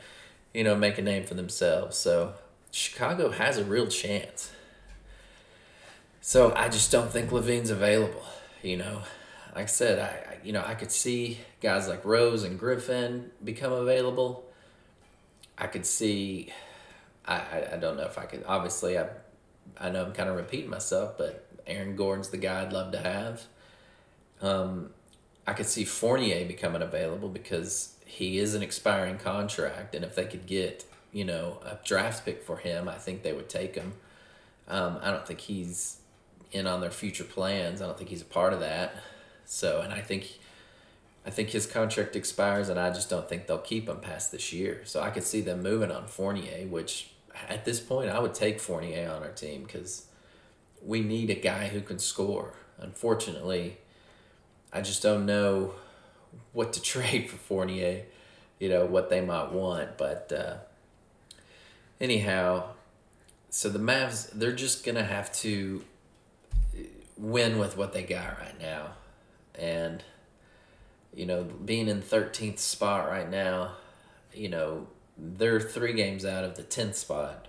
you 0.54 0.64
know, 0.64 0.76
make 0.76 0.98
a 0.98 1.02
name 1.02 1.26
for 1.26 1.34
themselves. 1.34 1.98
So 1.98 2.34
Chicago 2.72 3.32
has 3.32 3.58
a 3.58 3.66
real 3.66 3.88
chance. 3.88 4.52
So 6.22 6.54
I 6.56 6.70
just 6.70 6.92
don't 6.92 7.12
think 7.12 7.32
LaVine's 7.32 7.70
available. 7.70 8.24
You 8.62 8.78
know, 8.78 9.02
like 9.56 9.64
I 9.64 9.68
said, 9.68 10.00
I, 10.00 10.34
I 10.34 10.37
you 10.48 10.54
know 10.54 10.64
I 10.66 10.76
could 10.76 10.94
see 10.94 11.40
guys 11.62 11.90
like 11.90 12.06
Rose 12.06 12.44
and 12.44 12.58
Griffin 12.58 13.32
become 13.44 13.74
available. 13.74 14.46
I 15.58 15.68
could 15.68 15.86
see. 15.86 16.54
I, 17.26 17.36
I, 17.36 17.70
I 17.74 17.78
don't 17.78 17.98
know 17.98 18.06
if 18.06 18.18
I 18.18 18.24
could. 18.24 18.46
Obviously, 18.48 18.98
I 18.98 19.08
I 19.78 19.90
know 19.90 20.06
I'm 20.06 20.14
kind 20.14 20.30
of 20.30 20.38
repeating 20.38 20.70
myself, 20.70 21.18
but 21.18 21.46
Aaron 21.68 21.98
Gordon's 21.98 22.30
the 22.30 22.38
guy 22.38 22.62
I'd 22.62 22.72
love 22.72 22.94
to 22.94 23.00
have. 23.00 23.44
Um, 24.42 24.92
I 25.46 25.52
could 25.52 25.66
see 25.66 25.84
Fournier 25.84 26.46
becoming 26.46 26.82
available 26.82 27.28
because 27.28 27.96
he 28.06 28.40
is 28.40 28.56
an 28.56 28.64
expiring 28.64 29.18
contract, 29.18 29.96
and 29.96 30.06
if 30.06 30.16
they 30.16 30.28
could 30.28 30.46
get 30.46 30.86
you 31.12 31.26
know 31.26 31.60
a 31.66 31.78
draft 31.84 32.24
pick 32.24 32.42
for 32.42 32.56
him, 32.56 32.88
I 32.88 32.96
think 32.96 33.22
they 33.22 33.34
would 33.34 33.50
take 33.50 33.76
him. 33.76 33.96
Um, 34.70 35.00
I 35.02 35.12
don't 35.12 35.28
think 35.28 35.42
he's 35.42 35.98
in 36.54 36.68
on 36.68 36.80
their 36.80 36.90
future 36.90 37.26
plans. 37.26 37.82
I 37.82 37.86
don't 37.86 37.98
think 37.98 38.10
he's 38.10 38.22
a 38.22 38.32
part 38.40 38.54
of 38.54 38.62
that. 38.62 38.96
So, 39.50 39.80
and 39.80 39.94
I 39.94 40.02
think, 40.02 40.40
I 41.26 41.30
think 41.30 41.50
his 41.50 41.66
contract 41.66 42.18
expires, 42.18 42.68
and 42.68 42.78
I 42.78 42.92
just 42.92 43.10
don't 43.10 43.28
think 43.28 43.48
they'll 43.48 43.58
keep 43.58 43.88
him 43.88 44.02
past 44.02 44.34
this 44.34 44.52
year. 44.52 44.82
So 44.84 45.02
I 45.02 45.10
could 45.10 45.24
see 45.24 45.40
them 45.40 45.64
moving 45.64 45.90
on 45.90 46.06
Fournier, 46.06 46.68
which 46.68 47.12
at 47.48 47.64
this 47.64 47.80
point 47.80 48.10
I 48.10 48.20
would 48.20 48.34
take 48.34 48.60
Fournier 48.60 49.10
on 49.10 49.24
our 49.24 49.32
team 49.32 49.64
because 49.64 50.06
we 50.86 51.00
need 51.00 51.30
a 51.30 51.36
guy 51.36 51.70
who 51.70 51.80
can 51.80 51.98
score. 51.98 52.54
Unfortunately, 52.78 53.78
I 54.74 54.82
just 54.82 55.02
don't 55.02 55.26
know 55.26 55.76
what 56.52 56.74
to 56.74 56.82
trade 56.94 57.30
for 57.30 57.38
Fournier. 57.38 58.04
You 58.60 58.68
know 58.68 58.86
what 58.86 59.10
they 59.10 59.22
might 59.22 59.54
want, 59.54 59.98
but 59.98 60.34
uh, 60.34 60.58
anyhow, 62.02 62.72
so 63.50 63.70
the 63.70 63.80
Mavs 63.80 64.30
they're 64.32 64.52
just 64.52 64.84
gonna 64.84 65.06
have 65.06 65.32
to 65.34 65.86
win 67.16 67.60
with 67.60 67.78
what 67.78 67.94
they 67.94 68.04
got 68.04 68.40
right 68.40 68.60
now 68.60 68.90
and 69.58 70.04
you 71.14 71.26
know 71.26 71.44
being 71.44 71.88
in 71.88 72.02
13th 72.02 72.60
spot 72.60 73.10
right 73.10 73.30
now 73.30 73.72
you 74.34 74.50
know 74.50 74.88
they're 75.18 75.60
three 75.60 75.94
games 75.94 76.26
out 76.26 76.44
of 76.44 76.56
the 76.56 76.64
10th 76.64 76.96
spot 76.96 77.48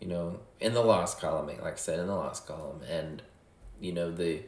you 0.00 0.08
know 0.08 0.38
in 0.60 0.74
the 0.74 0.82
loss 0.82 1.14
column 1.14 1.46
like 1.46 1.62
i 1.62 1.76
said 1.76 1.98
in 1.98 2.06
the 2.06 2.14
loss 2.14 2.40
column. 2.40 2.80
And 2.90 3.22
you 3.80 3.92
know 3.92 4.10
the 4.10 4.42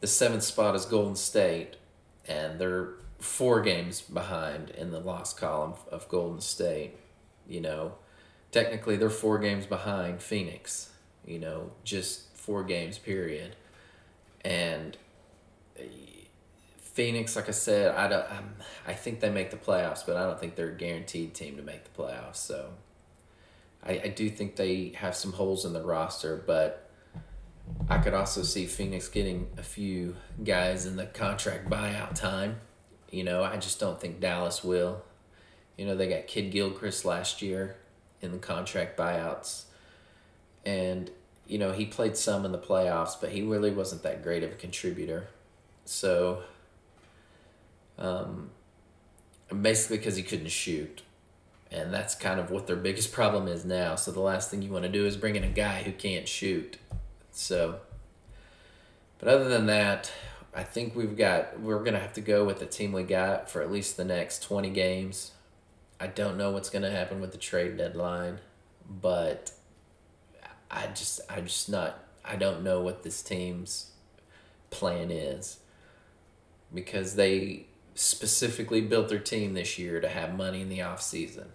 the 0.00 0.06
seventh 0.06 0.42
spot 0.42 0.74
is 0.74 0.84
golden 0.84 1.16
state 1.16 1.76
and 2.26 2.58
they're 2.60 2.90
four 3.18 3.60
games 3.62 4.00
behind 4.00 4.70
in 4.70 4.90
the 4.90 4.98
loss 5.00 5.32
column 5.32 5.74
of 5.90 6.08
golden 6.08 6.40
state 6.40 6.96
you 7.48 7.60
know. 7.60 7.94
Technically 8.50 8.96
they're 8.96 9.10
four 9.10 9.38
games 9.38 9.66
behind 9.66 10.22
phoenix 10.22 10.90
you 11.26 11.38
know 11.38 11.70
just 11.84 12.36
four 12.36 12.62
games 12.62 12.98
period. 12.98 13.56
And 14.44 14.96
Phoenix, 16.92 17.36
like 17.36 17.48
I 17.48 17.52
said, 17.52 17.94
I 17.94 18.06
don't. 18.08 18.30
I'm, 18.30 18.54
I 18.86 18.92
think 18.92 19.20
they 19.20 19.30
make 19.30 19.50
the 19.50 19.56
playoffs, 19.56 20.04
but 20.04 20.16
I 20.16 20.24
don't 20.24 20.38
think 20.38 20.56
they're 20.56 20.70
a 20.70 20.76
guaranteed 20.76 21.34
team 21.34 21.56
to 21.56 21.62
make 21.62 21.84
the 21.84 22.02
playoffs. 22.02 22.36
So, 22.36 22.70
I, 23.82 23.92
I 24.04 24.08
do 24.08 24.28
think 24.28 24.56
they 24.56 24.92
have 24.96 25.16
some 25.16 25.32
holes 25.32 25.64
in 25.64 25.72
the 25.72 25.82
roster, 25.82 26.42
but 26.46 26.90
I 27.88 27.98
could 27.98 28.12
also 28.12 28.42
see 28.42 28.66
Phoenix 28.66 29.08
getting 29.08 29.48
a 29.56 29.62
few 29.62 30.16
guys 30.44 30.84
in 30.84 30.96
the 30.96 31.06
contract 31.06 31.70
buyout 31.70 32.14
time. 32.14 32.60
You 33.10 33.24
know, 33.24 33.42
I 33.42 33.56
just 33.56 33.80
don't 33.80 34.00
think 34.00 34.20
Dallas 34.20 34.62
will. 34.62 35.02
You 35.78 35.86
know, 35.86 35.96
they 35.96 36.08
got 36.08 36.26
Kidd-Gilchrist 36.26 37.04
last 37.04 37.40
year 37.40 37.76
in 38.20 38.32
the 38.32 38.38
contract 38.38 38.98
buyouts, 38.98 39.64
and 40.64 41.10
you 41.46 41.58
know 41.58 41.72
he 41.72 41.86
played 41.86 42.18
some 42.18 42.44
in 42.44 42.52
the 42.52 42.58
playoffs, 42.58 43.18
but 43.18 43.30
he 43.30 43.42
really 43.42 43.70
wasn't 43.70 44.02
that 44.02 44.22
great 44.22 44.42
of 44.42 44.52
a 44.52 44.56
contributor. 44.56 45.28
So 45.84 46.42
um, 47.98 48.50
basically, 49.60 49.98
because 49.98 50.16
he 50.16 50.22
couldn't 50.22 50.50
shoot. 50.50 51.02
And 51.70 51.92
that's 51.92 52.14
kind 52.14 52.38
of 52.38 52.50
what 52.50 52.66
their 52.66 52.76
biggest 52.76 53.12
problem 53.12 53.48
is 53.48 53.64
now. 53.64 53.94
So 53.94 54.10
the 54.10 54.20
last 54.20 54.50
thing 54.50 54.60
you 54.60 54.70
want 54.70 54.84
to 54.84 54.90
do 54.90 55.06
is 55.06 55.16
bring 55.16 55.36
in 55.36 55.44
a 55.44 55.48
guy 55.48 55.82
who 55.82 55.92
can't 55.92 56.28
shoot. 56.28 56.76
So, 57.30 57.80
but 59.18 59.28
other 59.28 59.48
than 59.48 59.66
that, 59.66 60.12
I 60.54 60.64
think 60.64 60.94
we've 60.94 61.16
got, 61.16 61.60
we're 61.60 61.78
going 61.78 61.94
to 61.94 61.98
have 61.98 62.12
to 62.14 62.20
go 62.20 62.44
with 62.44 62.58
the 62.58 62.66
team 62.66 62.92
we 62.92 63.04
got 63.04 63.48
for 63.48 63.62
at 63.62 63.72
least 63.72 63.96
the 63.96 64.04
next 64.04 64.42
20 64.42 64.68
games. 64.70 65.32
I 65.98 66.08
don't 66.08 66.36
know 66.36 66.50
what's 66.50 66.68
going 66.68 66.82
to 66.82 66.90
happen 66.90 67.20
with 67.20 67.32
the 67.32 67.38
trade 67.38 67.78
deadline, 67.78 68.40
but 69.00 69.52
I 70.70 70.88
just, 70.88 71.20
I'm 71.30 71.46
just 71.46 71.70
not, 71.70 72.04
I 72.22 72.36
don't 72.36 72.62
know 72.62 72.82
what 72.82 73.02
this 73.02 73.22
team's 73.22 73.92
plan 74.70 75.10
is 75.10 75.58
because 76.74 77.14
they 77.16 77.66
specifically 77.94 78.80
built 78.80 79.08
their 79.08 79.18
team 79.18 79.54
this 79.54 79.78
year 79.78 80.00
to 80.00 80.08
have 80.08 80.34
money 80.36 80.62
in 80.62 80.68
the 80.68 80.82
off 80.82 81.02
season 81.02 81.48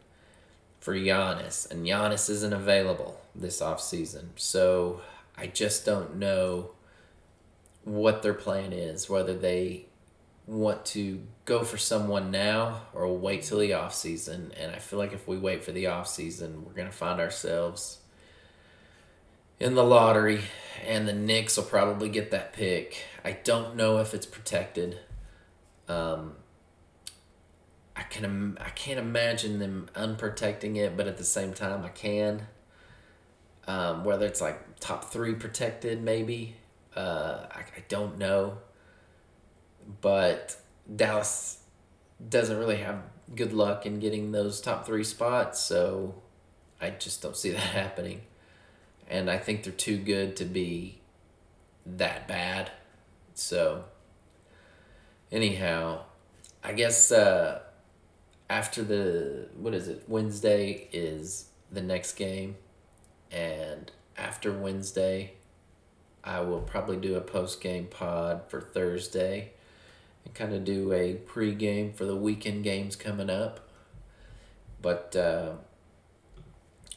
for 0.80 0.94
Giannis, 0.94 1.70
and 1.70 1.86
Giannis 1.86 2.30
isn't 2.30 2.54
available 2.54 3.20
this 3.36 3.62
off 3.62 3.82
season. 3.82 4.30
So 4.36 5.02
I 5.36 5.48
just 5.48 5.86
don't 5.86 6.16
know 6.18 6.72
what 7.84 8.22
their 8.22 8.34
plan 8.34 8.74
is, 8.74 9.10
whether 9.10 9.34
they 9.34 9.86
want 10.46 10.86
to 10.86 11.22
go 11.46 11.64
for 11.64 11.78
someone 11.78 12.32
now 12.32 12.82
or 12.94 13.08
wait 13.18 13.44
till 13.44 13.60
the 13.60 13.74
off 13.74 13.94
season. 13.94 14.52
And 14.58 14.72
I 14.72 14.80
feel 14.80 15.00
like 15.00 15.14
if 15.14 15.28
we 15.28 15.38
wait 15.38 15.64
for 15.64 15.72
the 15.72 15.88
off 15.88 16.08
season, 16.08 16.64
we're 16.66 16.74
gonna 16.74 16.92
find 16.92 17.20
ourselves 17.20 18.00
in 19.60 19.76
the 19.76 19.84
lottery, 19.84 20.42
and 20.86 21.08
the 21.08 21.14
Knicks 21.14 21.58
will 21.58 21.64
probably 21.64 22.10
get 22.10 22.32
that 22.32 22.54
pick. 22.54 23.04
I 23.26 23.32
don't 23.32 23.76
know 23.76 23.98
if 23.98 24.14
it's 24.14 24.26
protected. 24.26 25.00
Um, 25.88 26.36
I 27.96 28.04
can 28.04 28.58
I 28.60 28.70
can't 28.70 29.00
imagine 29.00 29.60
them 29.60 29.90
unprotecting 29.96 30.78
it, 30.78 30.96
but 30.96 31.08
at 31.08 31.18
the 31.18 31.24
same 31.24 31.54
time, 31.54 31.84
I 31.84 31.90
can. 31.90 32.48
Um, 33.68 34.06
whether 34.06 34.26
it's 34.26 34.40
like 34.40 34.80
top 34.80 35.06
three 35.12 35.34
protected, 35.34 36.02
maybe 36.02 36.56
uh, 36.96 37.48
I, 37.52 37.60
I 37.60 37.84
don't 37.90 38.18
know, 38.18 38.60
but 40.00 40.56
Dallas 40.96 41.60
doesn't 42.30 42.58
really 42.58 42.78
have 42.78 43.02
good 43.36 43.52
luck 43.52 43.86
in 43.86 44.00
getting 44.00 44.32
those 44.32 44.62
top 44.62 44.86
three 44.86 45.04
spots, 45.04 45.60
so 45.60 46.16
I 46.80 46.92
just 46.92 47.22
don't 47.22 47.36
see 47.36 47.50
that 47.52 47.60
happening 47.60 48.22
and 49.10 49.30
I 49.30 49.38
think 49.38 49.64
they're 49.64 49.74
too 49.74 49.98
good 49.98 50.36
to 50.38 50.46
be 50.46 51.00
that 51.86 52.28
bad. 52.28 52.72
So, 53.34 53.86
anyhow, 55.32 56.02
I 56.64 56.74
guess 56.74 57.12
uh, 57.12 57.62
after 58.50 58.84
the 58.84 59.48
what 59.58 59.74
is 59.74 59.88
it 59.88 60.04
Wednesday 60.08 60.88
is 60.92 61.50
the 61.72 61.82
next 61.82 62.14
game, 62.14 62.56
and 63.32 63.92
after 64.18 64.52
Wednesday, 64.52 65.34
I 66.24 66.42
will 66.42 66.62
probably 66.62 66.98
do 66.98 67.16
a 67.16 67.22
post 67.22 67.62
game 67.62 67.88
pod 67.88 68.44
for 68.48 68.62
Thursday, 68.62 69.52
and 70.26 70.34
kind 70.34 70.54
of 70.54 70.66
do 70.66 70.92
a 70.94 71.14
pre 71.14 71.54
game 71.54 71.94
for 71.94 72.06
the 72.06 72.16
weekend 72.16 72.64
games 72.64 72.96
coming 72.96 73.30
up. 73.30 73.62
But 74.82 75.16
uh, 75.16 75.54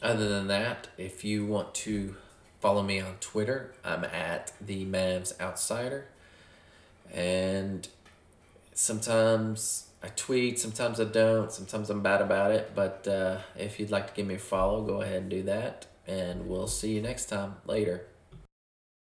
other 0.01 0.29
than 0.29 0.47
that, 0.47 0.89
if 0.97 1.23
you 1.23 1.45
want 1.45 1.73
to 1.75 2.15
follow 2.59 2.83
me 2.83 2.99
on 2.99 3.15
Twitter, 3.19 3.73
I'm 3.83 4.03
at 4.03 4.51
the 4.61 4.85
Mavs 4.85 5.39
Outsider. 5.39 6.07
And 7.13 7.87
sometimes 8.81 9.87
I 10.03 10.07
tweet, 10.09 10.59
sometimes 10.59 10.99
I 10.99 11.05
don't, 11.05 11.51
sometimes 11.51 11.89
I'm 11.89 12.01
bad 12.01 12.21
about 12.21 12.51
it. 12.51 12.71
But 12.75 13.07
uh, 13.07 13.39
if 13.55 13.79
you'd 13.79 13.91
like 13.91 14.07
to 14.07 14.13
give 14.13 14.27
me 14.27 14.35
a 14.35 14.39
follow, 14.39 14.83
go 14.83 15.01
ahead 15.01 15.21
and 15.21 15.29
do 15.29 15.43
that. 15.43 15.85
And 16.07 16.47
we'll 16.47 16.67
see 16.67 16.93
you 16.95 17.01
next 17.01 17.27
time. 17.27 17.55
Later. 17.65 18.07